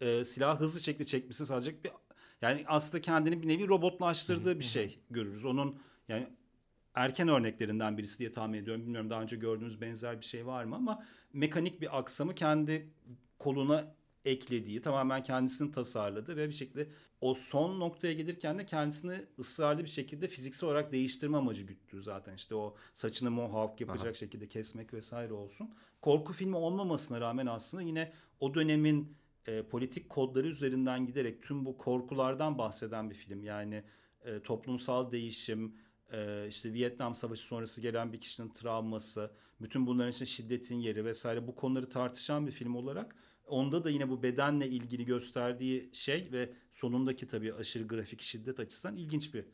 [0.00, 1.90] e, silah hızlı şekilde çekmesini sağlayacak bir
[2.42, 5.44] yani aslında kendini bir nevi robotlaştırdığı bir şey görürüz.
[5.44, 6.28] Onun yani
[6.94, 8.82] erken örneklerinden birisi diye tahmin ediyorum.
[8.82, 12.90] Bilmiyorum daha önce gördüğünüz benzer bir şey var mı ama mekanik bir aksamı kendi
[13.38, 13.94] koluna
[14.24, 16.88] eklediği, tamamen kendisini tasarladı ve bir şekilde
[17.20, 22.34] o son noktaya gelirken de kendisini ısrarlı bir şekilde fiziksel olarak değiştirme amacı güttü zaten.
[22.34, 24.14] işte o saçını mohawk yapacak Aha.
[24.14, 25.74] şekilde kesmek vesaire olsun.
[26.00, 31.78] Korku filmi olmamasına rağmen aslında yine o dönemin e, politik kodları üzerinden giderek tüm bu
[31.78, 33.44] korkulardan bahseden bir film.
[33.44, 33.84] Yani
[34.24, 35.76] e, toplumsal değişim,
[36.12, 41.46] e, işte Vietnam Savaşı sonrası gelen bir kişinin travması, bütün bunların işte şiddetin yeri vesaire
[41.46, 46.52] bu konuları tartışan bir film olarak onda da yine bu bedenle ilgili gösterdiği şey ve
[46.70, 49.44] sonundaki tabii aşırı grafik şiddet açısından ilginç bir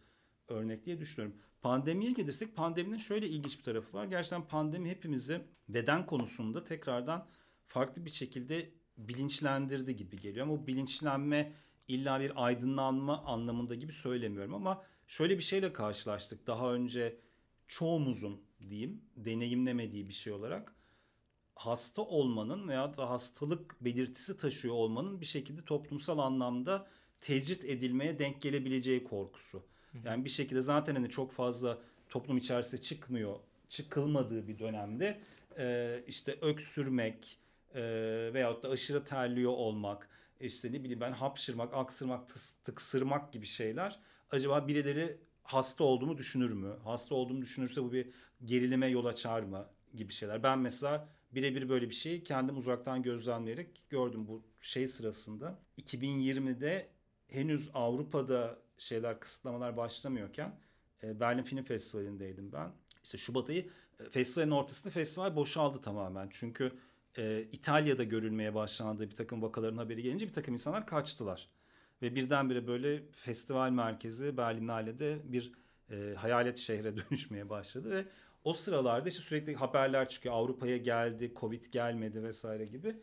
[0.49, 1.39] örnek diye düşünüyorum.
[1.63, 4.05] Pandemiye gelirsek pandeminin şöyle ilginç bir tarafı var.
[4.05, 7.27] Gerçekten pandemi hepimizi beden konusunda tekrardan
[7.67, 10.47] farklı bir şekilde bilinçlendirdi gibi geliyor.
[10.47, 11.53] Ama bu bilinçlenme
[11.89, 16.47] illa bir aydınlanma anlamında gibi söylemiyorum ama şöyle bir şeyle karşılaştık.
[16.47, 17.21] Daha önce
[17.69, 20.75] çoğumuzun diyeyim deneyimlemediği bir şey olarak
[21.61, 26.87] hasta olmanın veya da hastalık belirtisi taşıyor olmanın bir şekilde toplumsal anlamda
[27.21, 29.63] tecrit edilmeye denk gelebileceği korkusu.
[30.05, 33.37] Yani bir şekilde zaten hani çok fazla toplum içerisinde çıkmıyor,
[33.69, 35.21] çıkılmadığı bir dönemde
[35.59, 37.39] e, işte öksürmek
[37.75, 37.83] e,
[38.35, 40.09] veyahut da aşırı terliyor olmak,
[40.41, 43.99] işte ne bileyim ben hapşırmak, aksırmak, tıs- tıksırmak gibi şeyler
[44.31, 46.77] acaba birileri hasta olduğumu düşünür mü?
[46.85, 48.09] Hasta olduğumu düşünürse bu bir
[48.45, 49.67] gerilime yol açar mı?
[49.95, 50.43] gibi şeyler.
[50.43, 55.59] Ben mesela birebir böyle bir şeyi kendim uzaktan gözlemleyerek gördüm bu şey sırasında.
[55.79, 56.89] 2020'de
[57.29, 60.55] henüz Avrupa'da şeyler kısıtlamalar başlamıyorken
[61.03, 62.73] e, Berlin Film Festivali'ndeydim ben.
[63.05, 63.69] İşte Şubat ayı
[64.01, 66.29] e, festivalin ortasında festival boşaldı tamamen.
[66.31, 66.73] Çünkü
[67.19, 71.49] e, İtalya'da görülmeye başlandığı bir takım vakaların haberi gelince bir takım insanlar kaçtılar.
[72.03, 75.53] Ve birdenbire böyle festival merkezi Berlinale'de bir
[75.91, 78.05] e, hayalet şehre dönüşmeye başladı ve
[78.45, 80.35] o sıralarda işte sürekli haberler çıkıyor.
[80.35, 82.97] Avrupa'ya geldi, Covid gelmedi vesaire gibi.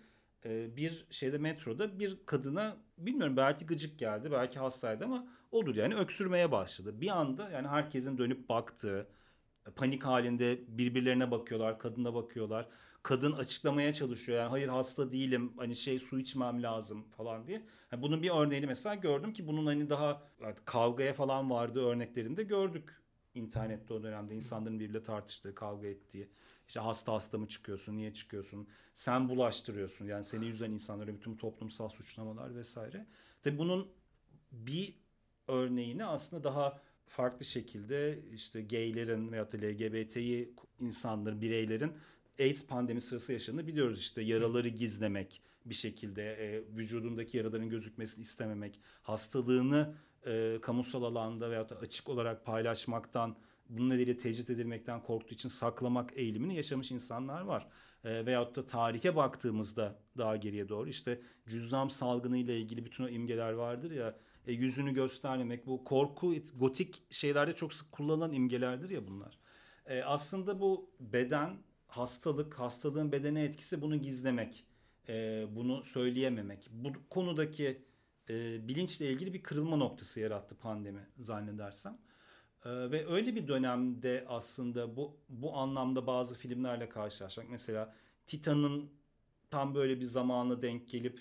[0.45, 5.95] E, bir şeyde metroda bir kadına bilmiyorum belki gıcık geldi, belki hastaydı ama olur yani
[5.95, 7.01] öksürmeye başladı.
[7.01, 9.07] Bir anda yani herkesin dönüp baktığı,
[9.75, 12.67] panik halinde birbirlerine bakıyorlar, kadına bakıyorlar.
[13.03, 17.61] Kadın açıklamaya çalışıyor yani hayır hasta değilim hani şey su içmem lazım falan diye.
[17.91, 20.23] Yani bunun bir örneğini mesela gördüm ki bunun hani daha
[20.65, 23.01] kavgaya falan vardığı örneklerinde gördük
[23.37, 26.29] internette o dönemde insanların birbiriyle tartıştığı, kavga ettiği.
[26.67, 28.67] İşte hasta hasta mı çıkıyorsun, niye çıkıyorsun?
[28.93, 30.05] Sen bulaştırıyorsun.
[30.05, 33.05] Yani seni yüzden insanlara bütün toplumsal suçlamalar vesaire.
[33.43, 33.87] Tabii bunun
[34.51, 34.93] bir
[35.47, 41.93] örneğini aslında daha farklı şekilde işte gaylerin veyahut da LGBT'yi insanların, bireylerin
[42.39, 43.99] AIDS pandemi sırası yaşadığını biliyoruz.
[43.99, 49.93] işte yaraları gizlemek bir şekilde, e, vücudundaki yaraların gözükmesini istememek, hastalığını
[50.25, 53.35] e, kamusal alanda da açık olarak paylaşmaktan,
[53.69, 57.67] bunun nedeniyle tecrit edilmekten korktuğu için saklamak eğilimini yaşamış insanlar var.
[58.03, 63.09] E, veyahut da tarihe baktığımızda daha geriye doğru işte cüzzam salgını ile ilgili bütün o
[63.09, 64.15] imgeler vardır ya
[64.47, 69.37] e, yüzünü göstermemek bu korku gotik şeylerde çok sık kullanılan imgelerdir ya bunlar.
[69.85, 74.65] E, aslında bu beden hastalık hastalığın bedene etkisi bunu gizlemek
[75.09, 77.81] e, bunu söyleyememek bu konudaki
[78.29, 81.97] e, bilinçle ilgili bir kırılma noktası yarattı pandemi zannedersem.
[82.65, 87.95] E, ve öyle bir dönemde aslında bu bu anlamda bazı filmlerle karşılaşmak mesela
[88.27, 88.89] Titan'ın
[89.49, 91.19] tam böyle bir zamanı denk gelip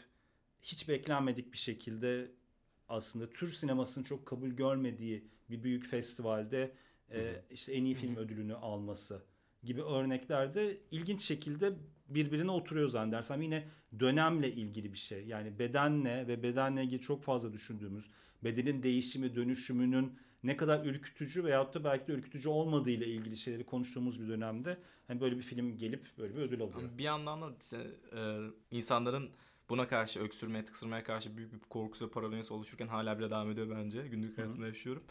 [0.63, 2.31] hiç beklenmedik bir şekilde
[2.89, 6.73] aslında tür sinemasının çok kabul görmediği bir büyük festivalde
[7.13, 9.23] e, işte en iyi film ödülünü alması
[9.63, 11.73] gibi örneklerde ilginç şekilde
[12.09, 13.43] birbirine oturuyor zannedersem.
[13.43, 13.69] Yine
[14.01, 15.27] dönemle ilgili bir şey.
[15.27, 18.11] Yani bedenle ve bedenle ilgili çok fazla düşündüğümüz,
[18.45, 23.65] bedenin değişimi, dönüşümünün ne kadar ürkütücü veyahut da belki de ürkütücü olmadığı ile ilgili şeyleri
[23.67, 26.91] konuştuğumuz bir dönemde hani böyle bir film gelip böyle bir ödül alıyor.
[26.99, 27.53] Bir yandan da
[28.17, 29.31] e, insanların
[29.69, 33.71] buna karşı öksürmeye, tıksırmaya karşı büyük bir korkusu ve paranoyası oluşurken hala bile devam ediyor
[33.71, 34.09] bence.
[34.09, 35.03] Günlük hayatımda yaşıyorum.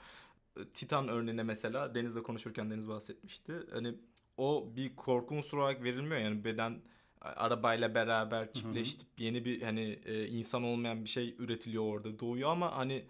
[0.73, 3.53] Titan örneğine mesela Deniz'le konuşurken Deniz bahsetmişti.
[3.71, 3.95] Hani
[4.37, 6.81] o bir korku unsuru olarak verilmiyor yani beden
[7.21, 12.77] arabayla beraber çiftleşip yeni bir hani e, insan olmayan bir şey üretiliyor orada doğuyor ama
[12.77, 13.05] hani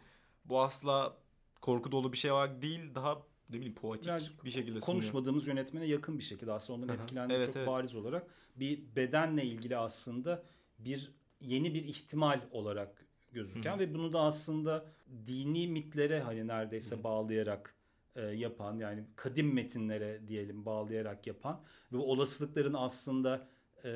[0.45, 1.17] bu asla
[1.61, 4.85] korku dolu bir şey olarak değil daha ne bileyim poetik Birazcık bir şekilde sunuyor.
[4.85, 7.03] konuşmadığımız yönetmene yakın bir şekilde aslında ondan Aha.
[7.03, 7.67] etkilendiği Evet, çok evet.
[7.67, 10.43] bariz olarak bir bedenle ilgili aslında
[10.79, 11.11] bir
[11.41, 13.79] yeni bir ihtimal olarak gözüken Hı hı.
[13.79, 14.85] ve bunu da aslında
[15.27, 17.75] dini mitlere hani neredeyse bağlayarak
[18.15, 23.47] e, yapan yani kadim metinlere diyelim bağlayarak yapan ve olasılıkların aslında
[23.85, 23.89] e,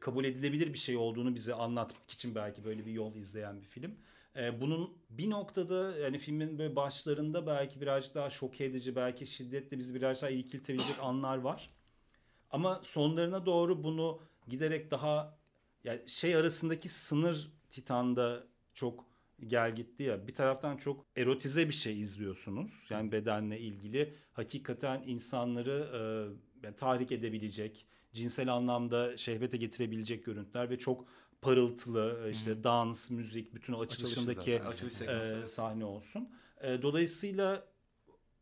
[0.00, 3.94] kabul edilebilir bir şey olduğunu bize anlatmak için belki böyle bir yol izleyen bir film.
[4.36, 9.78] E, bunun bir noktada yani filmin böyle başlarında belki birazcık daha şok edici belki şiddetle
[9.78, 11.70] bizi biraz daha irkiltebilecek anlar var.
[12.50, 15.38] Ama sonlarına doğru bunu giderek daha
[15.84, 19.05] yani şey arasındaki sınır Titan'da çok
[19.46, 20.28] gel gitti ya.
[20.28, 22.86] Bir taraftan çok erotize bir şey izliyorsunuz.
[22.90, 26.32] Yani bedenle ilgili hakikaten insanları
[26.64, 31.06] e, tahrik edebilecek, cinsel anlamda şehvete getirebilecek görüntüler ve çok
[31.42, 34.70] parıltılı e, işte dans, müzik, bütün o açılışındaki zaten.
[34.70, 36.28] Açılış e, sahne olsun.
[36.60, 37.66] E, dolayısıyla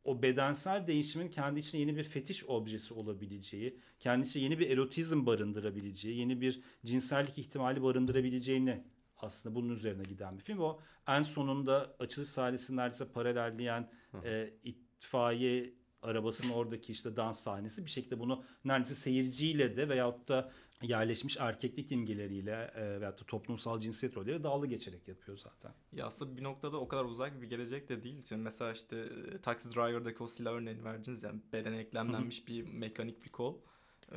[0.04, 5.26] o bedensel değişimin kendi içinde yeni bir fetiş objesi olabileceği, kendi içinde yeni bir erotizm
[5.26, 8.84] barındırabileceği, yeni bir cinsellik ihtimali barındırabileceğini
[9.24, 10.58] aslında bunun üzerine giden bir film.
[10.58, 13.90] O en sonunda açılış sahnesini neredeyse paralelleyen
[14.24, 20.52] e, itfaiye arabasının oradaki işte dans sahnesi bir şekilde bunu neredeyse seyirciyle de veyahut da
[20.82, 25.72] yerleşmiş erkeklik imgeleriyle e, veyahut da toplumsal cinsiyet rolleri dalga geçerek yapıyor zaten.
[25.92, 28.24] Ya aslında bir noktada o kadar uzak bir gelecek de değil.
[28.28, 33.24] Şimdi mesela işte e, Taxi Driver'daki o silah örneğini verdiniz yani bedene eklemlenmiş bir mekanik
[33.24, 33.58] bir kol.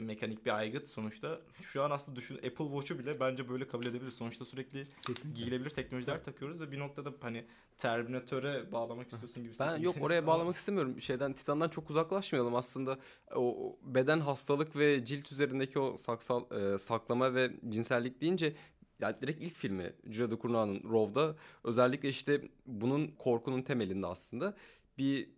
[0.01, 1.41] Mekanik bir aygıt sonuçta.
[1.61, 4.13] Şu an aslında düşün Apple Watch'u bile bence böyle kabul edebiliriz.
[4.13, 5.41] Sonuçta sürekli Kesinlikle.
[5.41, 7.45] giyilebilir teknolojiler takıyoruz ve bir noktada hani
[7.77, 9.53] Terminatöre bağlamak istiyorsun gibi.
[9.59, 11.01] Ben yok oraya bağlamak istemiyorum.
[11.01, 12.99] Şeyden Titan'dan çok uzaklaşmayalım aslında.
[13.35, 18.55] O beden hastalık ve cilt üzerindeki o saksal e, saklama ve cinsellik deyince
[18.99, 24.55] yani direkt ilk filmi Julia Ducournau'nun Rove'da özellikle işte bunun korkunun temelinde aslında
[24.97, 25.29] bir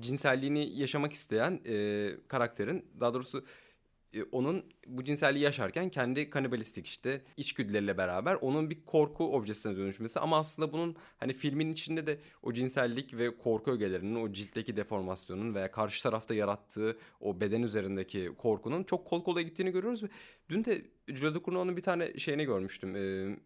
[0.00, 3.44] cinselliğini yaşamak isteyen e, karakterin daha doğrusu
[4.32, 10.38] onun bu cinselliği yaşarken kendi kanibalistik işte içgüdüleriyle beraber onun bir korku objesine dönüşmesi ama
[10.38, 15.70] aslında bunun hani filmin içinde de o cinsellik ve korku ögelerinin o ciltteki deformasyonun veya
[15.70, 20.02] karşı tarafta yarattığı o beden üzerindeki korkunun çok kol kola gittiğini görüyoruz
[20.48, 22.96] dün de Julia Ducournau'nun bir tane şeyini görmüştüm.
[22.96, 23.00] E,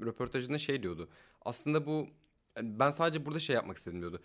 [0.07, 1.09] röportajında şey diyordu.
[1.45, 2.09] Aslında bu
[2.57, 4.21] yani ben sadece burada şey yapmak istedim diyordu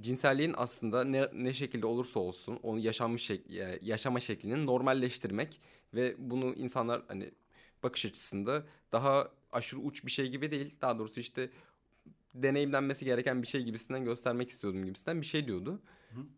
[0.00, 5.60] cinselliğin aslında ne, ne şekilde olursa olsun onu yaşanmış şek ya- yaşama şeklini normalleştirmek
[5.94, 7.30] ve bunu insanlar hani
[7.82, 11.50] bakış açısında daha aşırı uç bir şey gibi değil daha doğrusu işte
[12.34, 15.80] deneyimlenmesi gereken bir şey gibisinden göstermek istiyordum gibisinden bir şey diyordu.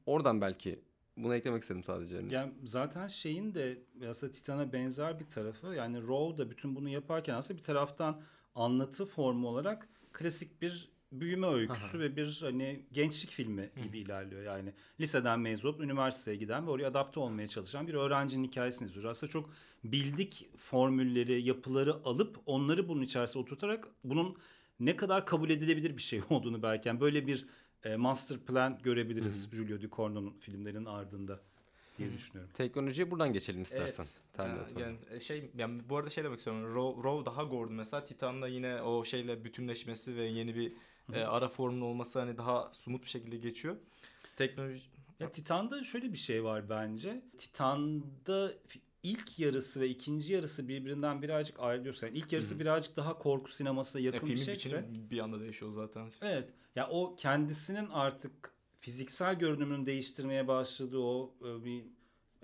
[0.07, 0.81] Oradan belki
[1.17, 2.21] bunu eklemek istedim sadece.
[2.31, 7.35] Yani zaten şeyin de aslında Titan'a benzer bir tarafı yani Raw da bütün bunu yaparken
[7.35, 8.23] aslında bir taraftan
[8.55, 14.43] anlatı formu olarak klasik bir büyüme öyküsü ve bir hani gençlik filmi gibi ilerliyor.
[14.43, 19.11] Yani liseden mezun olup üniversiteye giden ve oraya adapte olmaya çalışan bir öğrencinin hikayesini izliyoruz.
[19.11, 19.51] Aslında çok
[19.85, 24.37] bildik formülleri, yapıları alıp onları bunun içerisine oturtarak bunun
[24.81, 27.47] ne kadar kabul edilebilir bir şey olduğunu belki yani böyle bir
[27.85, 31.41] e, master plan görebiliriz Julio Ducournau'nun filmlerinin ardında
[31.99, 32.53] diye düşünüyorum.
[32.55, 34.05] Teknolojiye buradan geçelim istersen.
[34.05, 34.21] Evet.
[34.33, 34.81] Terminator.
[34.81, 36.75] Yani e, şey yani bu arada şey demek istiyorum.
[36.75, 38.05] Row, Row daha gordu mesela.
[38.05, 40.73] Titan'da yine o şeyle bütünleşmesi ve yeni bir
[41.15, 43.77] e, ara formun olması hani daha sumut bir şekilde geçiyor.
[44.37, 44.81] Teknoloji
[45.21, 47.23] Ya Titan'da şöyle bir şey var bence.
[47.39, 48.53] Titan'da
[49.03, 54.01] ilk yarısı ve ikinci yarısı birbirinden birazcık ayrılıyorsa yani ilk yarısı birazcık daha korku sinemasına
[54.03, 56.11] ya yakın bir filmin şeyse bir anda değişiyor zaten.
[56.23, 56.49] Evet.
[56.77, 61.85] Ya o kendisinin artık fiziksel görünümünü değiştirmeye başladığı o e, bir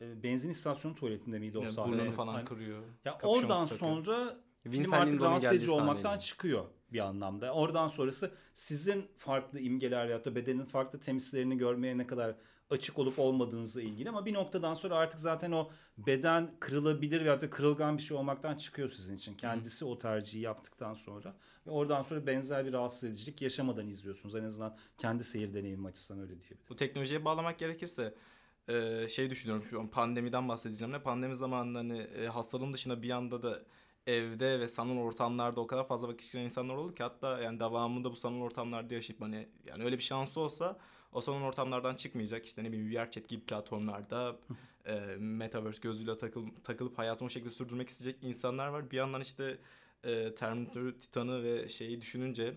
[0.00, 1.92] e, benzin istasyonu tuvaletinde miydi o Yani sahne?
[1.92, 2.44] burnunu falan Aynen.
[2.44, 2.82] kırıyor.
[3.04, 3.78] Ya oradan takıyor.
[3.78, 7.54] sonra film Vincent artık Lindon'un rahatsız edici olmaktan çıkıyor bir anlamda.
[7.54, 12.34] Oradan sonrası sizin farklı imgeler ya da bedenin farklı temsillerini görmeye ne kadar
[12.70, 17.50] açık olup olmadığınızla ilgili ama bir noktadan sonra artık zaten o beden kırılabilir ya da
[17.50, 19.34] kırılgan bir şey olmaktan çıkıyor sizin için.
[19.34, 21.34] Kendisi o tercihi yaptıktan sonra
[21.66, 24.34] ve oradan sonra benzer bir rahatsız edicilik yaşamadan izliyorsunuz.
[24.34, 26.58] En azından kendi seyir deneyimim açısından öyle diyebilirim.
[26.68, 28.14] Bu teknolojiye bağlamak gerekirse
[28.68, 33.42] e, şey düşünüyorum şu an pandemiden bahsedeceğim pandemi zamanında hani e, hastalığın dışında bir anda
[33.42, 33.62] da
[34.06, 38.12] evde ve sanal ortamlarda o kadar fazla vakit geçiren insanlar oldu ki hatta yani devamında
[38.12, 40.78] bu sanal ortamlarda yaşayıp hani yani öyle bir şansı olsa
[41.12, 44.36] o sanal ortamlardan çıkmayacak işte ne bileyim VRChat gibi platformlarda
[44.86, 48.90] e, metaverse gözüyle takıl, takılıp hayatını o şekilde sürdürmek isteyecek insanlar var.
[48.90, 49.58] Bir yandan işte
[50.04, 52.54] e, Terminator, Titan'ı ve şeyi düşününce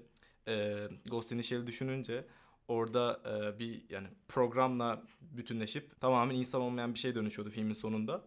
[0.47, 2.25] e, Ghost in the Shell'i düşününce
[2.67, 8.23] orada e, bir yani programla bütünleşip tamamen insan olmayan bir şey dönüşüyordu filmin sonunda.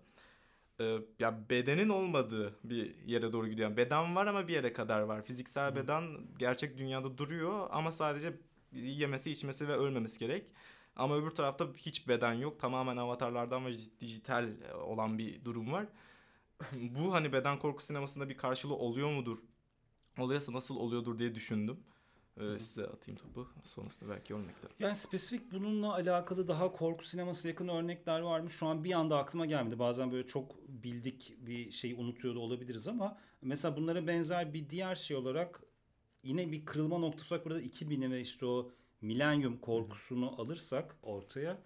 [0.81, 3.69] E, ya bedenin olmadığı bir yere doğru gidiyor.
[3.69, 5.23] Yani beden var ama bir yere kadar var.
[5.23, 6.05] Fiziksel beden
[6.39, 8.41] gerçek dünyada duruyor ama sadece
[8.73, 10.47] yemesi, içmesi ve ölmemesi gerek.
[10.97, 12.61] Ama öbür tarafta hiç beden yok.
[12.61, 14.51] Tamamen avatarlardan ve dijital
[14.85, 15.87] olan bir durum var.
[16.73, 19.39] Bu hani beden korku sinemasında bir karşılığı oluyor mudur?
[20.19, 21.81] Oluyorsa nasıl oluyordur diye düşündüm.
[22.37, 23.49] Ee, size atayım topu.
[23.65, 24.71] Sonrasında belki örnekler.
[24.79, 28.51] Yani spesifik bununla alakalı daha korku sineması yakın örnekler var mı?
[28.51, 29.79] Şu an bir anda aklıma gelmedi.
[29.79, 34.95] Bazen böyle çok bildik bir şeyi unutuyor da olabiliriz ama mesela bunlara benzer bir diğer
[34.95, 35.63] şey olarak
[36.23, 41.59] yine bir kırılma noktası olarak burada 2000'i ve işte o milenyum korkusunu alırsak ortaya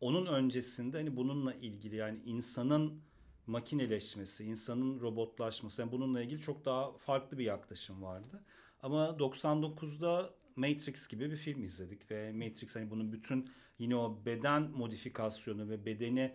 [0.00, 3.02] onun öncesinde hani bununla ilgili yani insanın
[3.46, 8.42] makineleşmesi, insanın robotlaşması yani bununla ilgili çok daha farklı bir yaklaşım vardı.
[8.84, 14.62] Ama 99'da Matrix gibi bir film izledik ve Matrix hani bunun bütün yine o beden
[14.62, 16.34] modifikasyonu ve bedeni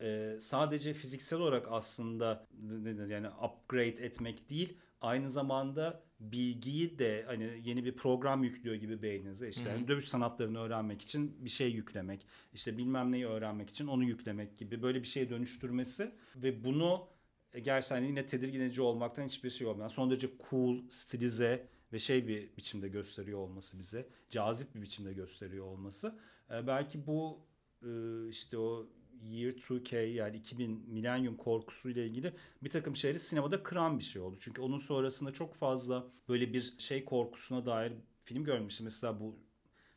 [0.00, 7.62] e, sadece fiziksel olarak aslında nedir yani upgrade etmek değil aynı zamanda bilgiyi de hani
[7.64, 9.48] yeni bir program yüklüyor gibi beyninize.
[9.48, 14.04] İşte yani dövüş sanatlarını öğrenmek için bir şey yüklemek işte bilmem neyi öğrenmek için onu
[14.04, 17.08] yüklemek gibi böyle bir şeye dönüştürmesi ve bunu
[17.52, 22.28] e, gerçekten yine tedirgin edici olmaktan hiçbir şey olmayan son derece cool, stilize ve şey
[22.28, 26.18] bir biçimde gösteriyor olması bize cazip bir biçimde gösteriyor olması
[26.50, 27.46] E, belki bu
[27.82, 27.88] e,
[28.28, 28.86] işte o
[29.22, 34.36] Year 2K yani 2000 milenyum korkusuyla ilgili bir takım şeyleri sinemada kıran bir şey oldu.
[34.40, 37.92] Çünkü onun sonrasında çok fazla böyle bir şey korkusuna dair
[38.24, 38.84] film görmüştüm.
[38.84, 39.38] Mesela bu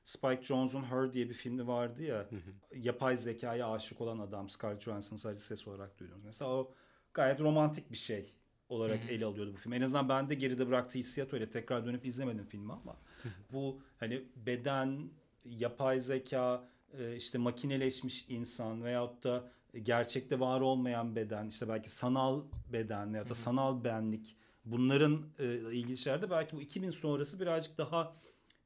[0.04, 2.30] Spike Jonze'un Her diye bir filmi vardı ya.
[2.76, 6.24] Yapay zekaya aşık olan adam Scarlett Johansson sadece ses olarak duydunuz.
[6.24, 6.74] Mesela o
[7.14, 8.34] gayet romantik bir şey
[8.72, 9.74] olarak ele alıyordu bu film.
[9.74, 11.50] En azından bende geride bıraktığı hissiyat öyle.
[11.50, 12.98] Tekrar dönüp izlemedim filmi ama
[13.54, 15.10] bu hani beden,
[15.46, 16.68] yapay zeka,
[17.00, 19.52] e, işte makineleşmiş insan veyahut da
[19.84, 22.42] gerçekte var olmayan beden, işte belki sanal
[22.74, 28.16] beden veyahut da sanal benlik bunların e, ilgili şeylerde belki bu 2000 sonrası birazcık daha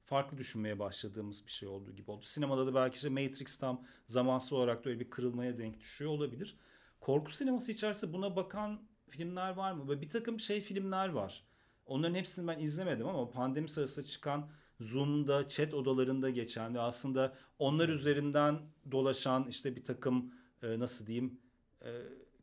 [0.06, 2.26] farklı düşünmeye başladığımız bir şey olduğu gibi oldu.
[2.26, 6.58] Sinemada da belki işte Matrix tam zamansız olarak da öyle bir kırılmaya denk düşüyor olabilir.
[7.00, 8.80] Korku sineması içerisinde buna bakan
[9.18, 9.88] filmler var mı?
[9.88, 11.44] Böyle bir takım şey filmler var.
[11.86, 14.50] Onların hepsini ben izlemedim ama pandemi sırasında çıkan
[14.80, 18.60] Zoom'da, chat odalarında geçen ve aslında onlar üzerinden
[18.92, 21.40] dolaşan işte bir takım e, nasıl diyeyim
[21.82, 21.90] e,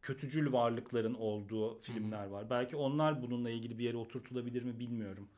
[0.03, 2.51] kötücül varlıkların olduğu filmler var.
[2.51, 5.29] Belki onlar bununla ilgili bir yere oturtulabilir mi bilmiyorum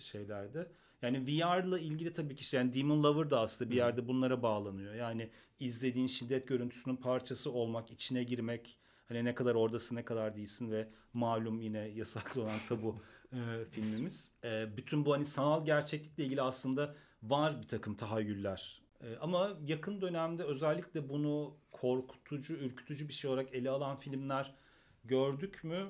[0.00, 0.72] şeylerde.
[1.02, 4.94] Yani VR'la ilgili tabii ki işte yani Demon Lover da aslında bir yerde bunlara bağlanıyor.
[4.94, 10.70] Yani izlediğin şiddet görüntüsünün parçası olmak, içine girmek, hani ne kadar oradasın ne kadar değilsin
[10.70, 14.32] ve malum yine yasaklı olan tabu e, filmimiz.
[14.44, 18.82] E, bütün bu hani sanal gerçeklikle ilgili aslında var bir takım tahayyüller.
[19.00, 24.54] E, ama yakın dönemde özellikle bunu korkutucu, ürkütücü bir şey olarak ele alan filmler
[25.04, 25.86] gördük mü?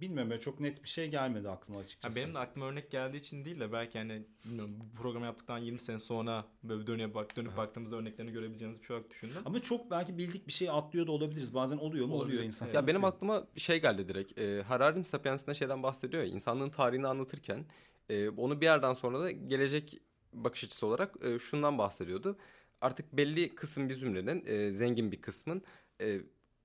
[0.00, 2.16] Bilmiyorum böyle çok net bir şey gelmedi aklıma Ya açıkçası.
[2.16, 5.80] benim de aklıma örnek geldiği için değil de belki hani bilmiyorum bu programı yaptıktan 20
[5.80, 9.36] sene sonra böyle dönüp bak dönüp baktığımızda örneklerini görebileceğimiz bir şey olarak düşündüm.
[9.44, 11.54] Ama çok belki bildik bir şey atlıyor da olabiliriz.
[11.54, 12.14] Bazen oluyor mu?
[12.14, 12.32] Olabilir.
[12.34, 12.66] Oluyor insan.
[12.66, 12.74] Evet.
[12.74, 14.38] Ya benim aklıma şey geldi direkt.
[14.38, 16.28] E, Harari'nin Sapiens'inde şeyden bahsediyor ya.
[16.28, 17.64] insanlığın tarihini anlatırken
[18.08, 19.98] e, onu bir yerden sonra da gelecek
[20.32, 22.36] bakış açısı olarak e, şundan bahsediyordu.
[22.80, 25.62] Artık belli kısım bir zümrenin, e, zengin bir kısmın
[26.00, 26.20] e,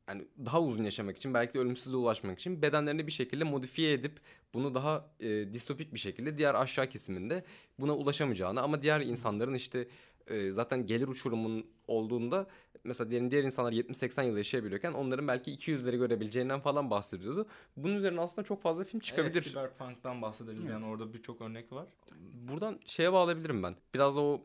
[0.10, 4.20] yani daha uzun yaşamak için belki de ölümsüzlüğe ulaşmak için bedenlerini bir şekilde modifiye edip
[4.54, 7.44] bunu daha e, distopik bir şekilde diğer aşağı kesiminde
[7.80, 9.88] buna ulaşamayacağını ama diğer insanların işte
[10.28, 12.48] e, zaten gelir uçurumun olduğunda
[12.84, 17.48] mesela diyelim diğer insanlar 70-80 yıl yaşayabiliyorken onların belki 200'leri görebileceğinden falan bahsediyordu.
[17.78, 19.34] Bunun üzerine aslında çok fazla film çıkabilir.
[19.34, 20.72] Evet, Cyberpunk'tan bahsederiz Evet.
[20.72, 21.86] yani orada birçok örnek var.
[22.34, 23.76] Buradan şeye bağlayabilirim ben.
[23.94, 24.44] Biraz da o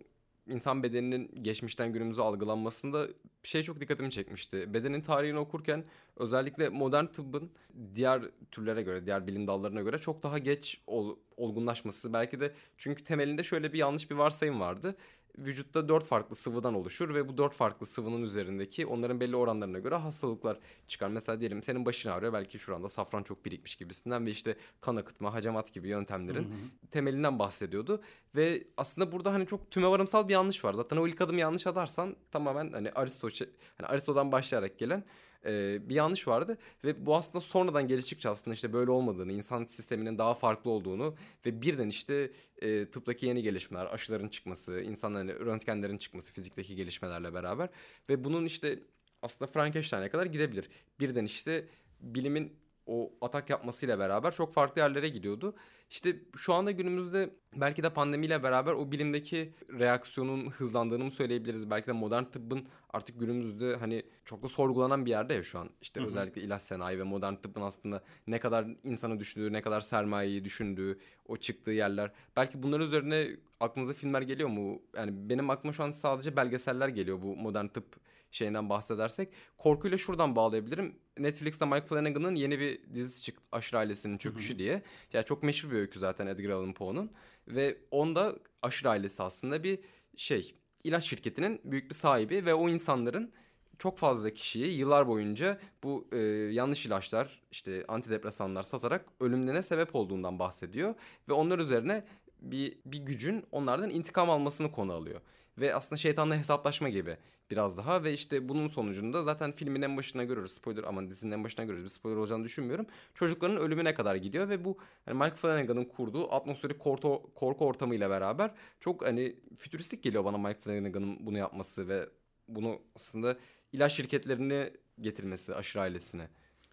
[0.51, 3.09] insan bedeninin geçmişten günümüze algılanmasında
[3.43, 4.75] şey çok dikkatimi çekmişti.
[4.75, 5.85] Bedenin tarihini okurken
[6.17, 7.51] özellikle modern tıbbın
[7.95, 12.13] diğer türlere göre, diğer bilim dallarına göre çok daha geç ol- olgunlaşması.
[12.13, 14.97] Belki de çünkü temelinde şöyle bir yanlış bir varsayım vardı.
[15.39, 19.95] Vücutta dört farklı sıvıdan oluşur ve bu dört farklı sıvının üzerindeki onların belli oranlarına göre
[19.95, 21.09] hastalıklar çıkar.
[21.09, 25.33] Mesela diyelim senin başın ağrıyor belki şuranda safran çok birikmiş gibisinden ve işte kan akıtma,
[25.33, 26.49] hacamat gibi yöntemlerin
[26.91, 28.03] temelinden bahsediyordu.
[28.35, 30.73] Ve aslında burada hani çok tümevarımsal bir yanlış var.
[30.73, 33.29] Zaten o ilk adımı yanlış atarsan tamamen hani Aristo
[33.77, 35.05] hani Aristo'dan başlayarak gelen
[35.47, 40.19] e, bir yanlış vardı ve bu aslında sonradan geliştikçe aslında işte böyle olmadığını, insan sisteminin
[40.19, 41.15] daha farklı olduğunu
[41.47, 42.31] ve birden işte
[42.63, 47.69] e, tıptaki yeni gelişmeler, aşıların çıkması, insanların röntgenlerin çıkması fizikteki gelişmelerle beraber
[48.09, 48.79] ve bunun işte
[49.23, 50.69] aslında Frankenstein'e kadar gidebilir.
[51.01, 51.65] Birden işte
[52.01, 52.53] bilimin
[52.87, 55.55] o atak yapmasıyla beraber çok farklı yerlere gidiyordu.
[55.91, 61.71] İşte şu anda günümüzde belki de pandemiyle beraber o bilimdeki reaksiyonun hızlandığını mı söyleyebiliriz?
[61.71, 65.71] Belki de modern tıbbın artık günümüzde hani çok da sorgulanan bir yerde ya şu an.
[65.83, 66.09] İşte Hı hı.
[66.09, 70.99] özellikle ilaç sanayi ve modern tıbbın aslında ne kadar insanı düşündüğü, ne kadar sermayeyi düşündüğü,
[71.27, 72.13] o çıktığı yerler.
[72.37, 74.83] Belki bunların üzerine aklınıza filmler geliyor mu?
[74.97, 77.97] Yani benim aklıma şu an sadece belgeseller geliyor bu modern tıp
[78.31, 79.33] şeyinden bahsedersek.
[79.59, 80.97] Korkuyla şuradan bağlayabilirim.
[81.19, 83.43] Netflix'te Mike Flanagan'ın yeni bir dizisi çıktı.
[83.53, 84.83] Aşırı Ailesi'nin Çöküşü diye.
[85.13, 87.11] Ya çok meşhur bir öykü zaten Edgar Allan Poe'nun.
[87.49, 89.79] Ve onda Aşırı Ailesi aslında bir
[90.17, 90.55] şey
[90.85, 93.33] ilaç şirketinin büyük bir sahibi ve o insanların
[93.79, 96.19] çok fazla kişiyi yıllar boyunca bu e,
[96.53, 100.95] yanlış ilaçlar işte antidepresanlar satarak ölümlerine sebep olduğundan bahsediyor
[101.29, 102.05] ve onlar üzerine
[102.41, 105.21] bir bir gücün onlardan intikam almasını konu alıyor.
[105.59, 107.17] Ve aslında şeytanla hesaplaşma gibi
[107.51, 110.53] biraz daha ve işte bunun sonucunda zaten filmin en başına görüyoruz.
[110.53, 111.85] Spoiler aman dizinin en başına görüyoruz.
[111.85, 112.87] Bir spoiler olacağını düşünmüyorum.
[113.15, 118.55] Çocukların ölümüne kadar gidiyor ve bu hani Mike Flanagan'ın kurduğu atmosferik korku, korku ortamıyla beraber
[118.81, 122.09] çok hani fütüristik geliyor bana Mike Flanagan'ın bunu yapması ve
[122.49, 123.37] bunu aslında
[123.73, 124.71] ilaç şirketlerini
[125.01, 126.29] getirmesi aşırı ailesine.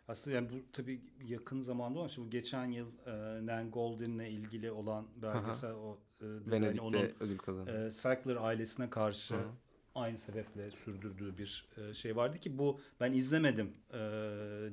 [0.07, 4.71] Aslında yani bu tabii yakın zamanda olan, şimdi bu geçen yıl e, Nan Goldin'le ilgili
[4.71, 7.87] olan belgesel o e, hani Venedik'te onun ödül kazandı.
[7.87, 9.47] e, Sackler ailesine karşı Hı
[9.97, 13.99] aynı sebeple sürdürdüğü bir e, şey vardı ki bu ben izlemedim e,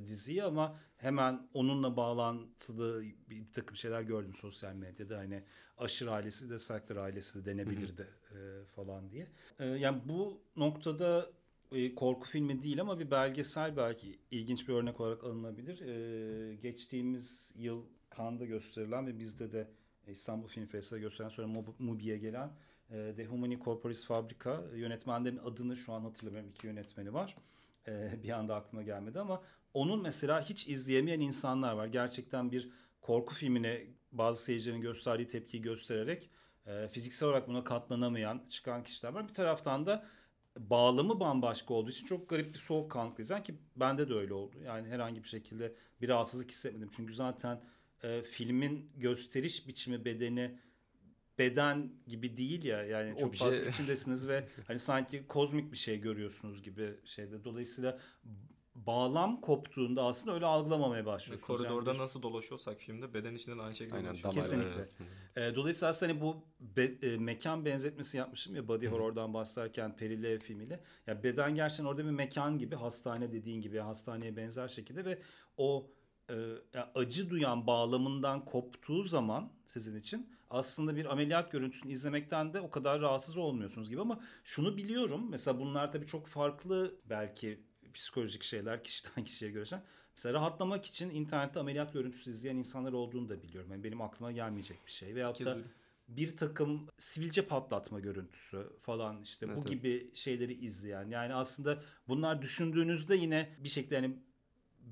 [0.07, 5.43] diziyi ama hemen onunla bağlantılı bir, bir takım şeyler gördüm sosyal medyada hani
[5.77, 9.27] aşırı ailesi de Sackler ailesi de denebilirdi e, falan diye.
[9.59, 11.29] E, yani bu noktada
[11.71, 15.81] e, korku filmi değil ama bir belgesel belki ilginç bir örnek olarak alınabilir.
[15.81, 17.85] E, geçtiğimiz yıl
[18.17, 19.67] Cannes'da gösterilen ve bizde de
[20.11, 22.51] İstanbul Film Festivali gösteren sonra Mub- Mubi'ye gelen
[22.89, 26.49] e, De Humani Corporis Fabrica yönetmenlerin adını şu an hatırlamıyorum.
[26.49, 27.35] iki yönetmeni var.
[27.87, 29.41] E, bir anda aklıma gelmedi ama
[29.73, 31.87] onun mesela hiç izleyemeyen insanlar var.
[31.87, 32.69] Gerçekten bir
[33.01, 36.29] korku filmine bazı seyircilerin gösterdiği tepkiyi göstererek
[36.67, 39.27] e, fiziksel olarak buna katlanamayan çıkan kişiler var.
[39.29, 40.05] Bir taraftan da
[40.57, 44.55] bağlamı bambaşka olduğu için çok garip bir soğukkanlılık izleyen ki bende de öyle oldu.
[44.65, 46.89] Yani herhangi bir şekilde bir rahatsızlık hissetmedim.
[46.95, 47.61] Çünkü zaten
[48.03, 50.59] e, filmin gösteriş biçimi bedeni
[51.39, 53.37] beden gibi değil ya yani çok Obje.
[53.39, 57.43] fazla içindesiniz ve hani sanki kozmik bir şey görüyorsunuz gibi şeyde.
[57.43, 57.99] Dolayısıyla
[58.75, 61.61] bağlam koptuğunda aslında öyle algılamamaya başlıyorsunuz.
[61.61, 64.75] Yani Koridorda bir- nasıl dolaşıyorsak filmde beden içinde de aynı şekilde Aynen dolaşıyor.
[64.77, 65.47] Kesinlikle.
[65.47, 70.39] E, dolayısıyla aslında hani bu be- e, mekan benzetmesi yapmışım ya body horror'dan bahsederken Perilev
[70.39, 70.83] filmiyle.
[71.07, 75.19] Ya beden gerçekten orada bir mekan gibi hastane dediğin gibi yani hastaneye benzer şekilde ve
[75.57, 75.91] o
[76.95, 83.01] acı duyan bağlamından koptuğu zaman sizin için aslında bir ameliyat görüntüsünü izlemekten de o kadar
[83.01, 87.59] rahatsız olmuyorsunuz gibi ama şunu biliyorum mesela bunlar tabii çok farklı belki
[87.93, 89.81] psikolojik şeyler kişiden kişiye göre.
[90.17, 93.71] Mesela rahatlamak için internette ameliyat görüntüsü izleyen insanlar olduğunu da biliyorum.
[93.71, 95.15] Yani benim aklıma gelmeyecek bir şey.
[95.15, 95.57] Veyahut da
[96.07, 99.69] bir takım sivilce patlatma görüntüsü falan işte Evet, bu evet.
[99.69, 101.09] gibi şeyleri izleyen.
[101.09, 104.17] Yani aslında bunlar düşündüğünüzde yine bir şekilde yani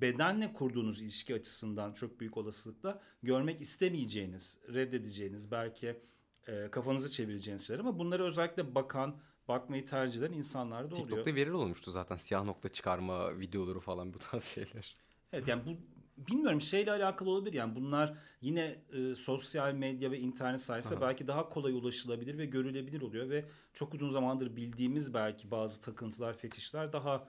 [0.01, 5.99] bedenle kurduğunuz ilişki açısından çok büyük olasılıkla görmek istemeyeceğiniz, reddedeceğiniz, belki
[6.47, 9.15] e, kafanızı çevireceğiniz şeyler ama bunları özellikle bakan,
[9.47, 11.07] bakmayı tercih eden insanlar da oluyor.
[11.07, 14.95] TikTok'ta viral olmuştu zaten siyah nokta çıkarma videoları falan bu tarz şeyler.
[15.33, 15.77] Evet yani bu
[16.17, 21.01] bilmiyorum şeyle alakalı olabilir yani bunlar yine e, sosyal medya ve internet sayesinde Aha.
[21.01, 26.37] belki daha kolay ulaşılabilir ve görülebilir oluyor ve çok uzun zamandır bildiğimiz belki bazı takıntılar,
[26.37, 27.27] fetişler daha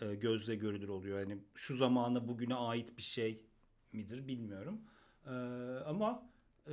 [0.00, 1.20] e, gözle görülür oluyor.
[1.20, 3.42] Yani şu zamana bugüne ait bir şey
[3.92, 4.80] midir bilmiyorum.
[5.26, 5.30] E,
[5.86, 6.30] ama
[6.66, 6.72] e,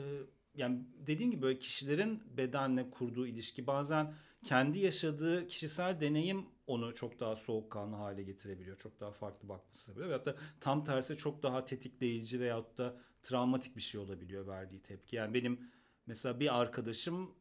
[0.55, 4.13] yani dediğim gibi böyle kişilerin bedenle kurduğu ilişki bazen
[4.43, 8.77] kendi yaşadığı kişisel deneyim onu çok daha soğukkanlı hale getirebiliyor.
[8.77, 10.07] Çok daha farklı bakması sebebiyle.
[10.07, 15.15] Veyahut da tam tersi çok daha tetikleyici veyahut da travmatik bir şey olabiliyor verdiği tepki.
[15.15, 15.59] Yani benim
[16.05, 17.35] mesela bir arkadaşım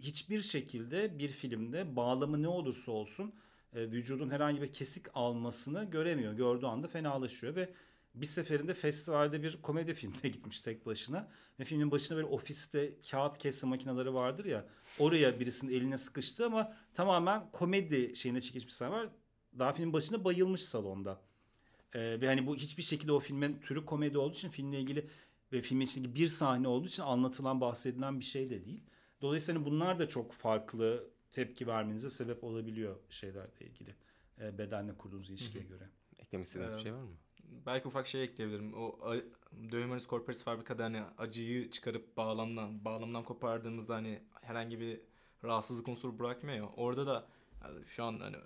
[0.00, 3.34] hiçbir şekilde bir filmde bağlamı ne olursa olsun
[3.74, 6.32] e, vücudun herhangi bir kesik almasını göremiyor.
[6.32, 7.74] Gördüğü anda fenalaşıyor ve
[8.14, 11.28] bir seferinde festivalde bir komedi filmine gitmiş tek başına.
[11.60, 14.66] Ve filmin başında böyle ofiste kağıt kesme makineleri vardır ya.
[14.98, 19.08] Oraya birisinin eline sıkıştı ama tamamen komedi şeyine çekilmiş bir sahne var.
[19.58, 21.20] Daha filmin başında bayılmış salonda.
[21.92, 25.06] Ee, ve hani bu hiçbir şekilde o filmin türü komedi olduğu için filmle ilgili
[25.52, 28.80] ve filmin içindeki bir sahne olduğu için anlatılan bahsedilen bir şey de değil.
[29.22, 33.94] Dolayısıyla hani bunlar da çok farklı tepki vermenize sebep olabiliyor şeylerle ilgili.
[34.40, 35.88] E, bedenle kurduğunuz ilişkiye göre.
[36.18, 37.16] Eklemek istediğiniz bir Ee, şey var mı?
[37.66, 38.74] Belki ufak şey ekleyebilirim.
[38.74, 39.16] O a-
[39.72, 45.00] Dövmeniz Corporates fabrikada hani acıyı çıkarıp bağlamdan bağlamdan kopardığımızda hani herhangi bir
[45.44, 46.68] rahatsızlık unsuru bırakmıyor ya.
[46.76, 47.26] Orada da
[47.86, 48.36] şu an hani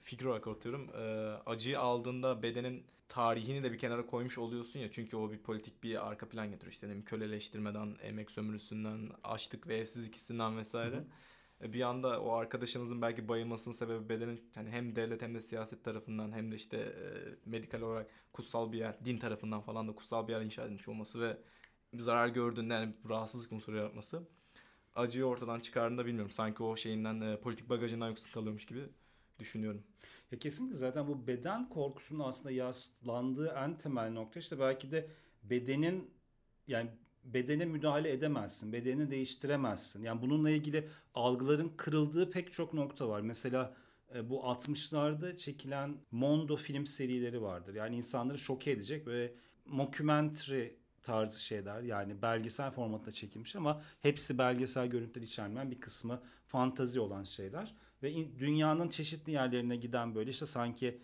[0.00, 0.90] fikir olarak atıyorum.
[0.94, 1.00] e,
[1.46, 4.90] acıyı aldığında bedenin tarihini de bir kenara koymuş oluyorsun ya.
[4.90, 6.72] Çünkü o bir politik bir arka plan getiriyor.
[6.72, 10.96] İşte köleleştirmeden, emek sömürüsünden, açlık ve evsizlik hissinden vesaire.
[10.96, 11.04] Hı hı.
[11.62, 15.84] E, Bir anda o arkadaşınızın belki bayılmasının sebebi bedenin hani hem devlet hem de siyaset
[15.84, 17.04] tarafından hem de işte e,
[17.46, 21.20] medikal olarak kutsal bir yer, din tarafından falan da kutsal bir yer inşa edilmiş olması
[21.20, 21.36] ve
[21.94, 24.22] zarar gördüğünde yani rahatsızlık unsuru yaratması
[24.94, 26.30] acıyı ortadan çıkardığında bilmiyorum.
[26.32, 28.88] Sanki o şeyinden e, politik bagajından yoksun kalıyormuş gibi
[29.38, 29.82] düşünüyorum.
[30.32, 35.10] Ya kesinlikle zaten bu beden korkusunun aslında yaslandığı en temel nokta işte belki de
[35.42, 36.10] bedenin
[36.66, 36.90] yani
[37.34, 40.02] bedene müdahale edemezsin, bedenini değiştiremezsin.
[40.02, 43.20] Yani bununla ilgili algıların kırıldığı pek çok nokta var.
[43.20, 43.74] Mesela
[44.14, 47.74] e, bu 60'larda çekilen Mondo film serileri vardır.
[47.74, 49.32] Yani insanları şoke edecek ve
[49.66, 50.68] mockumentary
[51.02, 57.24] tarzı şeyler yani belgesel formatında çekilmiş ama hepsi belgesel görüntüler içermeyen bir kısmı fantazi olan
[57.24, 61.00] şeyler ve dünyanın çeşitli yerlerine giden böyle işte sanki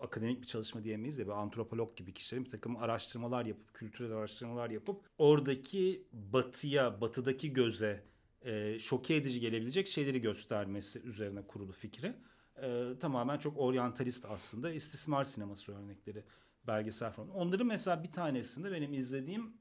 [0.00, 4.70] akademik bir çalışma diyemeyiz de bir antropolog gibi kişilerin bir takım araştırmalar yapıp kültürel araştırmalar
[4.70, 8.04] yapıp oradaki batıya batıdaki göze
[8.42, 12.14] e, şoke edici gelebilecek şeyleri göstermesi üzerine kurulu fikri.
[12.62, 16.24] E, tamamen çok oryantalist aslında istismar sineması örnekleri
[16.66, 17.30] belgesel falan.
[17.30, 19.52] Onların mesela bir tanesinde benim izlediğim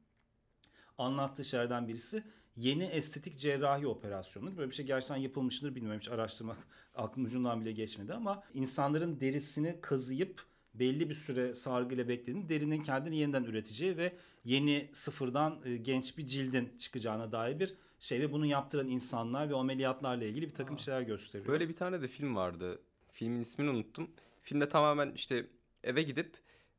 [0.97, 2.23] anlattığı şeylerden birisi
[2.57, 4.57] yeni estetik cerrahi operasyonu.
[4.57, 6.57] Böyle bir şey gerçekten yapılmıştır bilmiyorum hiç araştırmak
[6.95, 13.17] aklımın ucundan bile geçmedi ama insanların derisini kazıyıp belli bir süre sargıyla beklediğini derinin kendini
[13.17, 14.13] yeniden üreteceği ve
[14.45, 19.55] yeni sıfırdan e, genç bir cildin çıkacağına dair bir şey ve bunu yaptıran insanlar ve
[19.55, 20.79] ameliyatlarla ilgili bir takım Aa.
[20.79, 21.47] şeyler gösteriyor.
[21.47, 22.79] Böyle bir tane de film vardı.
[23.11, 24.09] Filmin ismini unuttum.
[24.41, 25.45] Filmde tamamen işte
[25.83, 26.37] eve gidip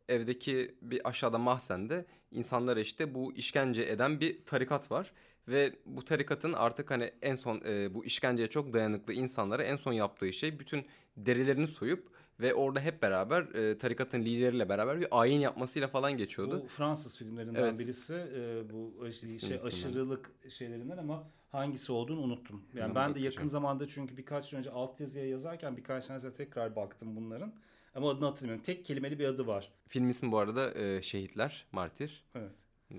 [0.08, 5.12] evdeki bir aşağıda mahzende insanlara işte bu işkence eden bir tarikat var.
[5.48, 9.92] Ve bu tarikatın artık hani en son e, bu işkenceye çok dayanıklı insanlara en son
[9.92, 10.86] yaptığı şey bütün
[11.16, 12.08] derilerini soyup
[12.40, 16.60] ve orada hep beraber e, tarikatın lideriyle beraber bir ayin yapmasıyla falan geçiyordu.
[16.64, 17.78] Bu Fransız filmlerinden Evet.
[17.78, 19.66] birisi e, bu aş- İsmini şey, unuttum ben.
[19.76, 22.62] aşırılık şeylerinden ama hangisi olduğunu unuttum.
[22.74, 26.76] Yani Ben ben de yakın zamanda çünkü birkaç gün önce altyazıya yazarken birkaç tanesine tekrar
[26.76, 27.54] baktım bunların.
[27.94, 28.64] Ama adını hatırlamıyorum.
[28.64, 29.72] Tek kelimeli bir adı var.
[29.88, 32.24] Film ismi bu arada e, Şehitler, Martir.
[32.34, 32.50] Evet.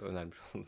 [0.01, 0.67] Önermiş oldum.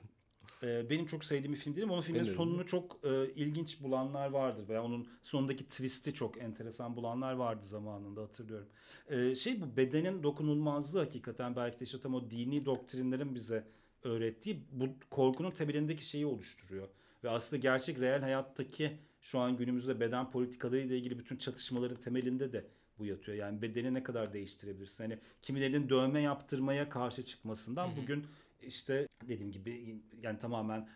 [0.63, 4.29] E, benim çok sevdiğim bir film değil ama onun filmin sonunu çok e, ilginç bulanlar
[4.29, 4.69] vardır.
[4.69, 8.67] Veya onun sonundaki twist'i çok enteresan bulanlar vardı zamanında hatırlıyorum.
[9.09, 13.67] E, şey bu bedenin dokunulmazlığı hakikaten belki de işte tam o dini doktrinlerin bize
[14.03, 16.87] öğrettiği bu korkunun temelindeki şeyi oluşturuyor.
[17.23, 22.53] Ve aslında gerçek reel hayattaki şu an günümüzde beden politikaları ile ilgili bütün çatışmaların temelinde
[22.53, 22.65] de
[22.99, 23.37] bu yatıyor.
[23.37, 25.03] Yani bedeni ne kadar değiştirebilirsin?
[25.03, 27.97] Hani kimilerinin dövme yaptırmaya karşı çıkmasından Hı hı.
[28.01, 28.25] bugün
[28.61, 30.89] işte dediğim gibi yani tamamen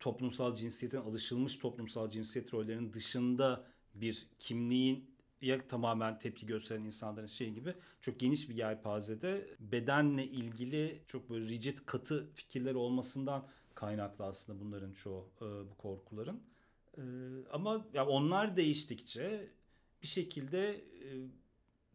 [0.00, 5.10] toplumsal cinsiyetin alışılmış toplumsal cinsiyet rollerinin dışında bir kimliğin
[5.40, 11.48] ya tamamen tepki gösteren insanların şey gibi çok geniş bir yelpazede bedenle ilgili çok böyle
[11.48, 16.40] rigid katı fikirler olmasından kaynaklı aslında bunların çoğu e, bu korkuların.
[16.96, 17.02] E,
[17.52, 19.48] ama ya onlar değiştikçe
[20.02, 21.08] bir şekilde e,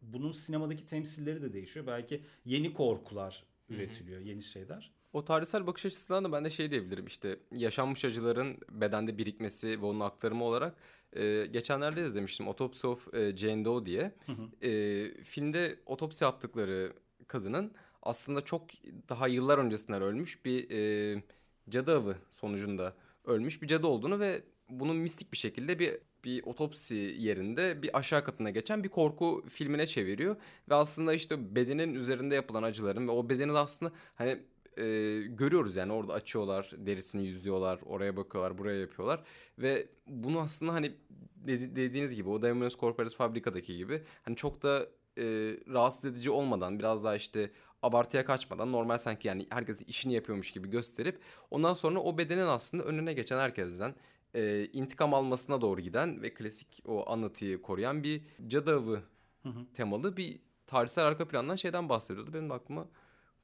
[0.02, 1.86] bunun sinemadaki temsilleri de değişiyor.
[1.86, 4.95] Belki yeni korkular üretiliyor, yeni şeyler.
[5.16, 9.86] O tarihsel bakış açısından da ben de şey diyebilirim işte yaşanmış acıların bedende birikmesi ve
[9.86, 10.76] onun aktarımı olarak
[11.12, 14.14] e, geçenlerde izlemiştim Autopsy of e, Jane Doe diye.
[14.26, 14.66] Hı hı.
[14.66, 16.92] E, filmde otopsi yaptıkları
[17.26, 18.62] kadının aslında çok
[19.08, 21.22] daha yıllar öncesinden ölmüş bir e,
[21.68, 22.94] cadı avı sonucunda
[23.24, 28.24] ölmüş bir cadı olduğunu ve bunun mistik bir şekilde bir bir otopsi yerinde bir aşağı
[28.24, 30.36] katına geçen bir korku filmine çeviriyor
[30.70, 34.38] ve aslında işte bedenin üzerinde yapılan acıların ve o bedenin aslında hani
[34.76, 34.82] e,
[35.22, 39.22] görüyoruz yani orada açıyorlar derisini yüzüyorlar oraya bakıyorlar buraya yapıyorlar
[39.58, 40.92] ve bunu aslında hani
[41.34, 44.86] dedi, dediğiniz gibi o Diamonds Corporis fabrikadaki gibi hani çok da
[45.18, 45.24] e,
[45.68, 47.50] rahatsız edici olmadan biraz daha işte
[47.82, 51.20] abartıya kaçmadan normal sanki yani herkes işini yapıyormuş gibi gösterip
[51.50, 53.94] ondan sonra o bedenin aslında önüne geçen herkesten
[54.34, 59.02] e, intikam almasına doğru giden ve klasik o anlatıyı koruyan bir cadı avı
[59.42, 59.66] Hı hı.
[59.74, 62.32] temalı bir tarihsel arka plandan şeyden bahsediyordu.
[62.32, 62.88] Benim de aklıma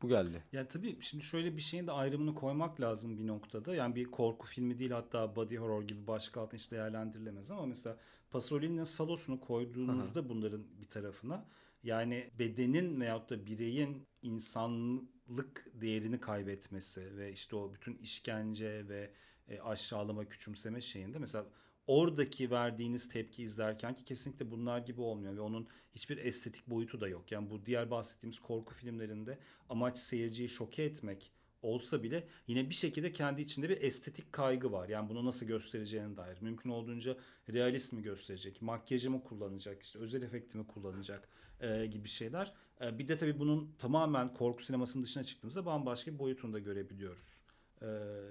[0.02, 0.44] bu geldi.
[0.52, 3.74] Ya tabii şimdi şöyle bir şeyin de ayrımını koymak lazım bir noktada.
[3.74, 7.96] Yani bir korku filmi değil hatta body horror gibi başka altında hiç değerlendirilemez ama mesela
[8.30, 11.46] Pasolini'nin Salos'unu koyduğunuzda bunların bir tarafına
[11.82, 19.10] yani bedenin veyahut da bireyin insanlık değerini kaybetmesi ve işte o bütün işkence ve
[19.48, 21.46] e, aşağılama, küçümseme şeyinde mesela
[21.86, 27.08] oradaki verdiğiniz tepki izlerken ki kesinlikle bunlar gibi olmuyor ve onun hiçbir estetik boyutu da
[27.08, 27.32] yok.
[27.32, 33.12] Yani bu diğer bahsettiğimiz korku filmlerinde amaç seyirciyi şoke etmek olsa bile yine bir şekilde
[33.12, 34.88] kendi içinde bir estetik kaygı var.
[34.88, 36.38] Yani bunu nasıl göstereceğine dair.
[36.40, 37.16] Mümkün olduğunca
[37.52, 41.28] realist mi gösterecek, makyajı mı kullanacak, işte özel efekti mi kullanacak
[41.60, 42.52] e, gibi şeyler.
[42.80, 47.42] E, bir de tabii bunun tamamen korku sinemasının dışına çıktığımızda bambaşka bir boyutunu da görebiliyoruz
[47.82, 47.86] e,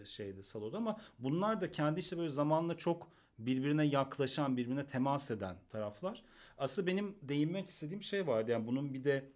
[0.06, 3.08] şeyde saloda ama bunlar da kendi işte böyle zamanla çok
[3.46, 6.24] birbirine yaklaşan, birbirine temas eden taraflar.
[6.58, 8.52] Aslında benim değinmek istediğim şey vardı.
[8.52, 9.30] Yani bunun bir de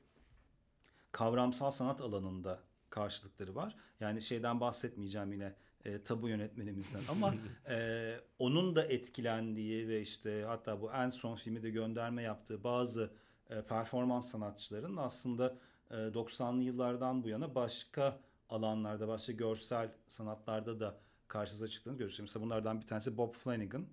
[1.11, 3.75] kavramsal sanat alanında karşılıkları var.
[3.99, 5.53] Yani şeyden bahsetmeyeceğim yine
[5.85, 7.35] e, tabu yönetmenimizden ama
[7.69, 13.11] e, onun da etkilendiği ve işte hatta bu en son filmi de gönderme yaptığı bazı
[13.49, 15.55] e, performans sanatçıların aslında
[15.91, 20.97] e, 90'lı yıllardan bu yana başka alanlarda, başka görsel sanatlarda da
[21.27, 22.19] karşımıza çıktığını görüyoruz.
[22.19, 23.87] Mesela bunlardan bir tanesi Bob Flanagan.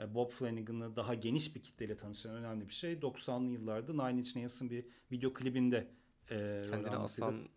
[0.00, 2.92] E, Bob Flanagan'ı daha geniş bir kitleyle tanıştıran önemli bir şey.
[2.92, 5.88] 90'lı yıllarda Nine Inch Nails'ın bir video klibinde
[6.30, 7.26] e, Kendini almasıydı.
[7.26, 7.48] aslan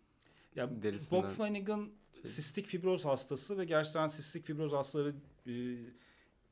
[0.56, 1.90] Ya derisinden Bob Flanagan
[2.24, 5.14] sistik fibroz hastası ve gerçekten sistik fibroz hastaları
[5.46, 5.52] e,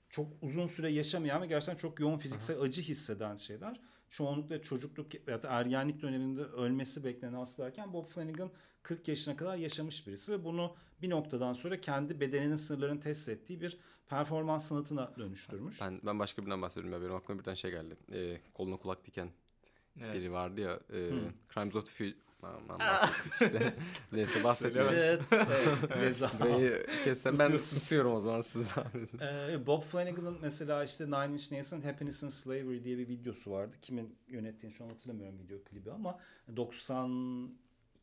[0.08, 3.80] çok uzun süre yaşamayan ve gerçekten çok yoğun fiziksel acı hisseden şeyler.
[4.10, 8.50] Çoğunlukla çocukluk ya da ergenlik döneminde ölmesi beklenen hastalarken Bob Flanagan
[8.82, 13.60] 40 yaşına kadar yaşamış birisi ve bunu bir noktadan sonra kendi bedeninin sınırlarını test ettiği
[13.60, 13.78] bir
[14.08, 15.80] performans sanatına dönüştürmüş.
[15.80, 17.96] ben, ben başka birinden bahsediyorum ya benim aklıma birden şey geldi.
[18.12, 19.30] E, koluna kulak diken
[20.00, 20.14] Evet.
[20.14, 20.80] biri vardı ya.
[20.92, 21.18] E, Hmm.
[21.54, 22.16] Crimes of the Future.
[22.42, 23.74] Aman bahsettik işte.
[24.12, 24.98] Neyse bahsetmiyoruz.
[24.98, 26.30] Evet, evet, ceza.
[26.40, 29.24] Burayı kessem ben susuyorum o zaman siz abi.
[29.24, 33.76] Ee, Bob Flanagan'ın mesela işte Nine Inch Nails'ın Happiness and Slavery diye bir videosu vardı.
[33.82, 36.18] Kimin yönettiğini şu an hatırlamıyorum video klibi ama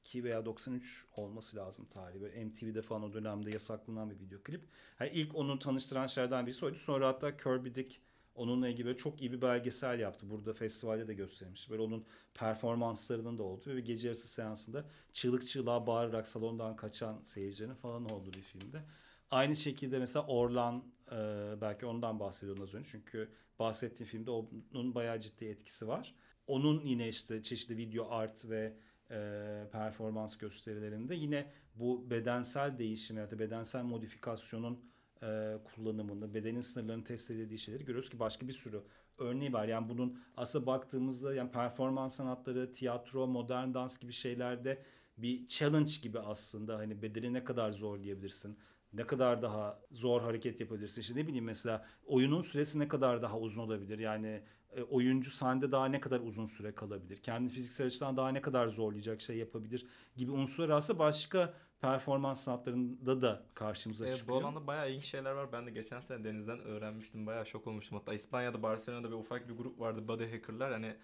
[0.08, 2.22] 92 veya 93 olması lazım tarihi.
[2.22, 4.62] Böyle MTV'de falan o dönemde yasaklanan bir video klip.
[5.00, 6.78] Yani ilk onu tanıştıran şeylerden birisi oydu.
[6.78, 8.02] Sonra hatta Kirby Dick
[8.36, 10.30] onunla ilgili çok iyi bir belgesel yaptı.
[10.30, 11.70] Burada festivalde de göstermiş.
[11.70, 17.76] Böyle onun performanslarının da olduğu ve gece yarısı seansında çığlık çığlığa bağırarak salondan kaçan seyircilerin
[17.76, 18.84] falan olduğu bir filmde.
[19.32, 21.16] Aynı şekilde mesela Orlan e,
[21.62, 22.90] belki ondan bahsediyordun az önce.
[22.92, 23.30] Çünkü
[23.60, 26.16] bahsettiğim filmde onun bayağı ciddi etkisi var.
[26.48, 28.74] Onun yine işte çeşitli video art ve
[29.12, 34.80] e, performans gösterilerinde yine bu bedensel değişim ya da bedensel modifikasyonun
[35.24, 38.82] e, kullanımını, bedenin sınırlarını test edildiği şeyleri görüyoruz ki başka bir sürü
[39.18, 39.68] örneği var.
[39.68, 44.84] Yani bunun aslında baktığımızda yani performans sanatları, tiyatro, modern dans gibi şeylerde
[45.18, 48.58] bir challenge gibi aslında hani bedeni ne kadar zorlayabilirsin
[48.94, 51.02] ne kadar daha zor hareket yapabilirsin.
[51.02, 54.00] İşte ne bileyim mesela oyunun süresi ne kadar daha uzun olabilir.
[54.00, 54.44] Yani
[54.76, 57.18] e, oyuncu sahnede daha ne kadar uzun süre kalabilir.
[57.18, 63.22] Kendi fiziksel açıdan daha ne kadar zorlayacak şey yapabilir gibi unsurlar aslında başka performans sanatlarında
[63.22, 64.42] da karşımıza E, bu çıkıyor.
[64.42, 65.52] alanda bayağı ilginç şeyler var.
[65.52, 67.26] Ben de geçen sene Deniz'den öğrenmiştim.
[67.26, 67.98] Bayağı şok olmuştum.
[67.98, 70.08] Hatta İspanya'da Barcelona'da bir ufak bir grup vardı.
[70.08, 70.72] Body Hacker'lar.
[70.72, 70.96] Hani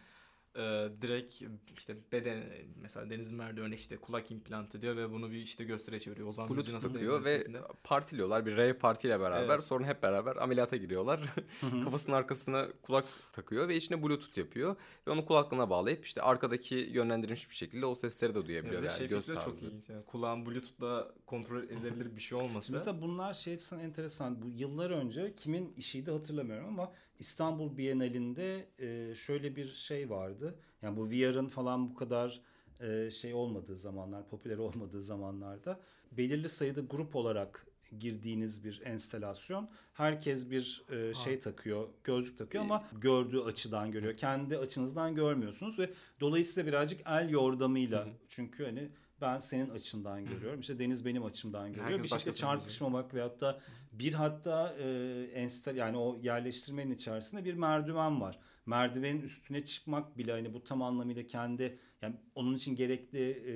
[0.56, 1.42] e, direkt
[1.78, 2.44] işte beden
[2.82, 6.28] mesela Deniz'in verdiği örnek işte kulak implantı diyor ve bunu bir işte gösteriye çeviriyor.
[6.28, 7.62] O zaman müziği Bluetooth nasıl takıyor ve şeklinde.
[7.84, 8.46] partiliyorlar.
[8.46, 9.56] Bir rave partiyle beraber.
[9.56, 9.64] Evet.
[9.64, 11.20] Sonra hep beraber ameliyata giriyorlar.
[11.84, 14.76] Kafasının arkasına kulak takıyor ve içine bluetooth yapıyor.
[15.08, 18.82] Ve onu kulaklığına bağlayıp işte arkadaki yönlendirilmiş bir şekilde o sesleri de duyabiliyor.
[18.82, 19.68] Evet, yani şey göz de çok tarzı.
[19.68, 19.90] ilginç.
[19.90, 22.66] Yani kulağın Bluetooth'la kontrol edilebilir bir şey olması.
[22.68, 24.42] Şimdi Mesela bunlar şey açısından enteresan.
[24.42, 26.92] Bu yıllar önce kimin işiydi hatırlamıyorum ama
[27.24, 30.56] İstanbul Bienalinde e, şöyle bir şey vardı.
[30.82, 32.42] Yani bu VR'ın falan bu kadar
[32.80, 35.80] e, şey olmadığı zamanlar, popüler olmadığı zamanlarda
[36.12, 37.68] belirli sayıda grup olarak
[38.00, 39.70] girdiğiniz bir enstelasyon.
[39.94, 44.18] Herkes bir e, şey takıyor, gözlük takıyor ama gördüğü açıdan görüyor.
[44.18, 48.90] Kendi açınızdan görmüyorsunuz ve dolayısıyla birazcık el yordamıyla çünkü hani
[49.22, 50.60] ben senin açından görüyorum.
[50.60, 51.90] İşte Deniz benim açımdan görüyor.
[51.90, 53.60] Herkes bir şekilde çarpışmamak veyahut da
[53.94, 54.88] bir hatta e,
[55.34, 58.40] enster yani o yerleştirmenin içerisinde bir merdiven var.
[58.66, 63.54] Merdivenin üstüne çıkmak bile hani bu tam anlamıyla kendi yani onun için gerekli e,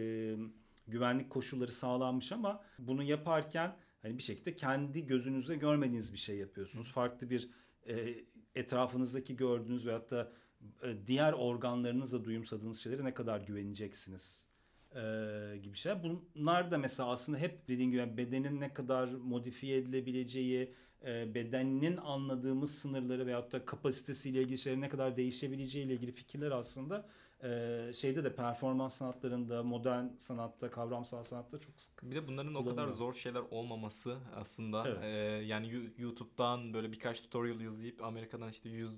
[0.88, 6.91] güvenlik koşulları sağlanmış ama bunu yaparken hani bir şekilde kendi gözünüzle görmediğiniz bir şey yapıyorsunuz.
[6.91, 7.49] Farklı bir
[7.88, 8.15] e,
[8.55, 10.31] etrafınızdaki gördüğünüz veyahut da
[10.83, 14.46] e, diğer organlarınızla duyumsadığınız şeylere ne kadar güveneceksiniz
[14.97, 16.03] e, gibi şeyler.
[16.03, 20.73] Bunlar da mesela aslında hep dediğim gibi bedenin ne kadar modifiye edilebileceği,
[21.05, 26.51] e, bedeninin anladığımız sınırları veyahut da kapasitesiyle ilgili şeylerin ne kadar değişebileceği ile ilgili fikirler
[26.51, 27.09] aslında
[27.43, 32.03] e, şeyde de performans sanatlarında, modern sanatta, kavramsal sanatta çok sık.
[32.03, 34.87] Bir de bunların o kadar zor şeyler olmaması aslında.
[34.87, 35.03] Evet.
[35.03, 35.07] Ee,
[35.45, 38.91] yani YouTube'dan böyle birkaç tutorial izleyip Amerika'dan işte 100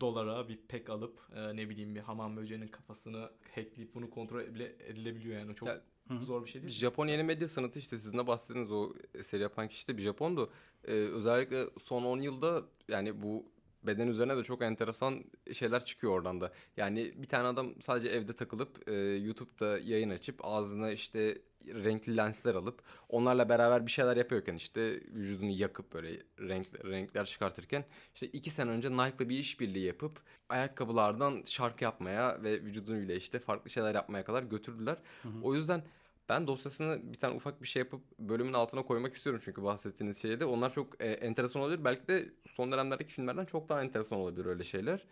[0.00, 4.76] dolara bir pek alıp e, ne bileyim bir hamam böceğinin kafasını hackleyip bunu kontrol bile
[4.86, 5.54] edilebiliyor yani.
[5.54, 6.24] Çok Ya, Hı.
[6.24, 6.72] zor bir şey değil.
[6.72, 8.92] Japon yeni medya sanatı işte sizin de bahsettiğiniz o
[9.22, 10.50] seri yapan kişi de bir Japondu.
[10.84, 13.44] Ee, özellikle son 10 yılda yani bu
[13.82, 16.52] beden üzerine de çok enteresan şeyler çıkıyor oradan da.
[16.76, 22.54] Yani bir tane adam sadece evde takılıp e, YouTube'da yayın açıp ağzına işte renkli lensler
[22.54, 28.50] alıp onlarla beraber bir şeyler yapıyorken işte vücudunu yakıp böyle renk, renkler çıkartırken işte iki
[28.50, 34.24] sene önce Nike'la bir işbirliği yapıp ayakkabılardan şarkı yapmaya ve vücuduyla işte farklı şeyler yapmaya
[34.24, 34.96] kadar götürdüler.
[35.42, 35.82] O yüzden
[36.28, 40.44] ben dosyasını bir tane ufak bir şey yapıp bölümün altına koymak istiyorum çünkü bahsettiğiniz şeyde.
[40.44, 41.84] Onlar çok e, enteresan olabilir.
[41.84, 45.06] Belki de son dönemlerdeki filmlerden çok daha enteresan olabilir öyle şeyler.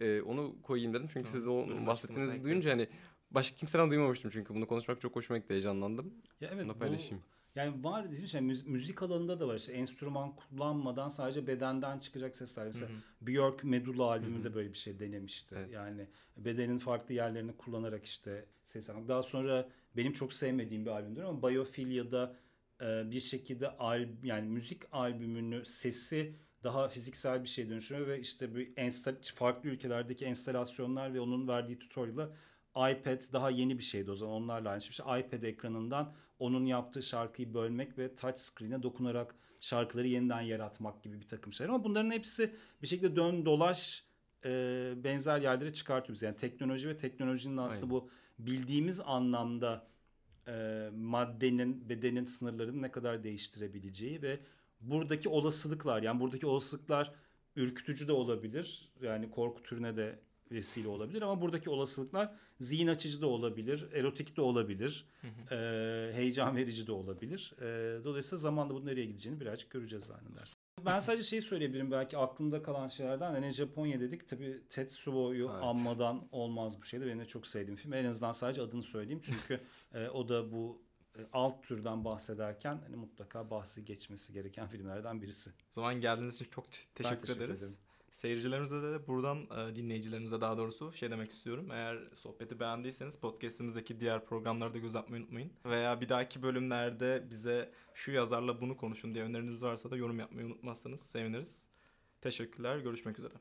[0.00, 2.88] E, onu koyayım dedim çünkü Tamam, siz de onun bahsettiğinizi duyunca hani
[3.34, 6.14] başka kimseden duymamıştım çünkü bunu konuşmak çok hoşuma gitti heyecanlandım.
[6.40, 7.22] Ya evet Bunu bu- paylaşayım.
[7.54, 12.36] yani var dediğim şey müzik, müzik alanında da var işte enstrüman kullanmadan sadece bedenden çıkacak
[12.36, 12.66] sesler.
[12.66, 12.88] Mesela
[13.20, 15.54] Björk Medulla albümünde böyle bir şey denemişti.
[15.58, 15.72] Evet.
[15.72, 16.06] Yani
[16.36, 19.08] bedenin farklı yerlerini kullanarak işte ses almak.
[19.08, 22.36] Daha sonra benim çok sevmediğim bir albümdür ama Biophilia'da
[22.80, 28.54] e, bir şekilde al, yani müzik albümünü sesi daha fiziksel bir şey dönüştürüyor ve işte
[28.54, 28.74] bir
[29.34, 32.30] farklı ülkelerdeki enstalasyonlar ve onun verdiği tutorial'la
[32.76, 35.06] iPad daha yeni bir şeydi o zaman onlarla aynı şey.
[35.20, 41.28] iPad ekranından onun yaptığı şarkıyı bölmek ve touch screen'e dokunarak şarkıları yeniden yaratmak gibi bir
[41.28, 41.70] takım şeyler.
[41.70, 44.04] Ama bunların hepsi bir şekilde dön dolaş
[44.44, 46.22] e, benzer yerlere çıkartıyoruz.
[46.22, 47.90] Yani teknoloji ve teknolojinin aslında Aynen.
[47.90, 49.86] bu bildiğimiz anlamda
[50.48, 54.40] e, maddenin, bedenin sınırlarını ne kadar değiştirebileceği ve
[54.80, 57.12] buradaki olasılıklar yani buradaki olasılıklar
[57.56, 58.92] ürkütücü de olabilir.
[59.02, 60.18] Yani korku türüne de
[60.50, 65.06] vesile olabilir ama buradaki olasılıklar zihin açıcı da olabilir, erotik de olabilir,
[65.50, 65.56] e,
[66.14, 67.54] heyecan verici de olabilir.
[67.60, 67.64] E,
[68.04, 70.54] dolayısıyla zamanla bunun nereye gideceğini birazcık göreceğiz zannedersem.
[70.86, 73.30] Ben sadece şey söyleyebilirim belki aklımda kalan şeylerden.
[73.32, 75.62] Hani Japonya dedik tabii Tetsuo'yu Evet.
[75.62, 77.06] anmadan olmaz bu şeyde.
[77.06, 77.92] Benim de çok sevdiğim film.
[77.92, 79.20] En azından sadece adını söyleyeyim.
[79.24, 79.60] Çünkü
[79.94, 80.82] e, o da bu
[81.18, 85.50] e, alt türden bahsederken hani mutlaka bahsi geçmesi gereken filmlerden birisi.
[85.50, 87.62] O zaman geldiğiniz için çok te- teşekkür, teşekkür ederiz.
[87.62, 87.78] ederim.
[88.14, 91.68] Seyircilerimize de buradan e, dinleyicilerimize daha doğrusu şey demek istiyorum.
[91.72, 95.52] Eğer sohbeti beğendiyseniz podcast'imizdeki diğer programlarda göz atmayı unutmayın.
[95.64, 100.46] Veya bir dahaki bölümlerde bize şu yazarla bunu konuşun diye öneriniz varsa da yorum yapmayı
[100.46, 101.58] unutmazsanız seviniriz.
[102.20, 102.78] Teşekkürler.
[102.78, 103.32] Görüşmek üzere.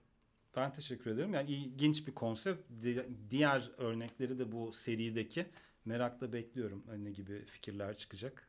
[0.55, 1.33] Ben teşekkür ederim.
[1.33, 2.69] Yani ilginç bir konsept.
[2.83, 5.45] Di- Diğer örnekleri de bu serideki
[5.85, 6.83] merakla bekliyorum.
[6.87, 8.47] Hani ne gibi fikirler çıkacak.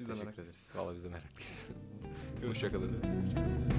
[0.00, 0.70] Biz de Teşekkür merak ederiz.
[0.74, 1.64] Vallahi biz de meraklıyız.
[2.42, 2.88] Görüşmek Hoşçakalın.
[2.88, 3.73] üzere.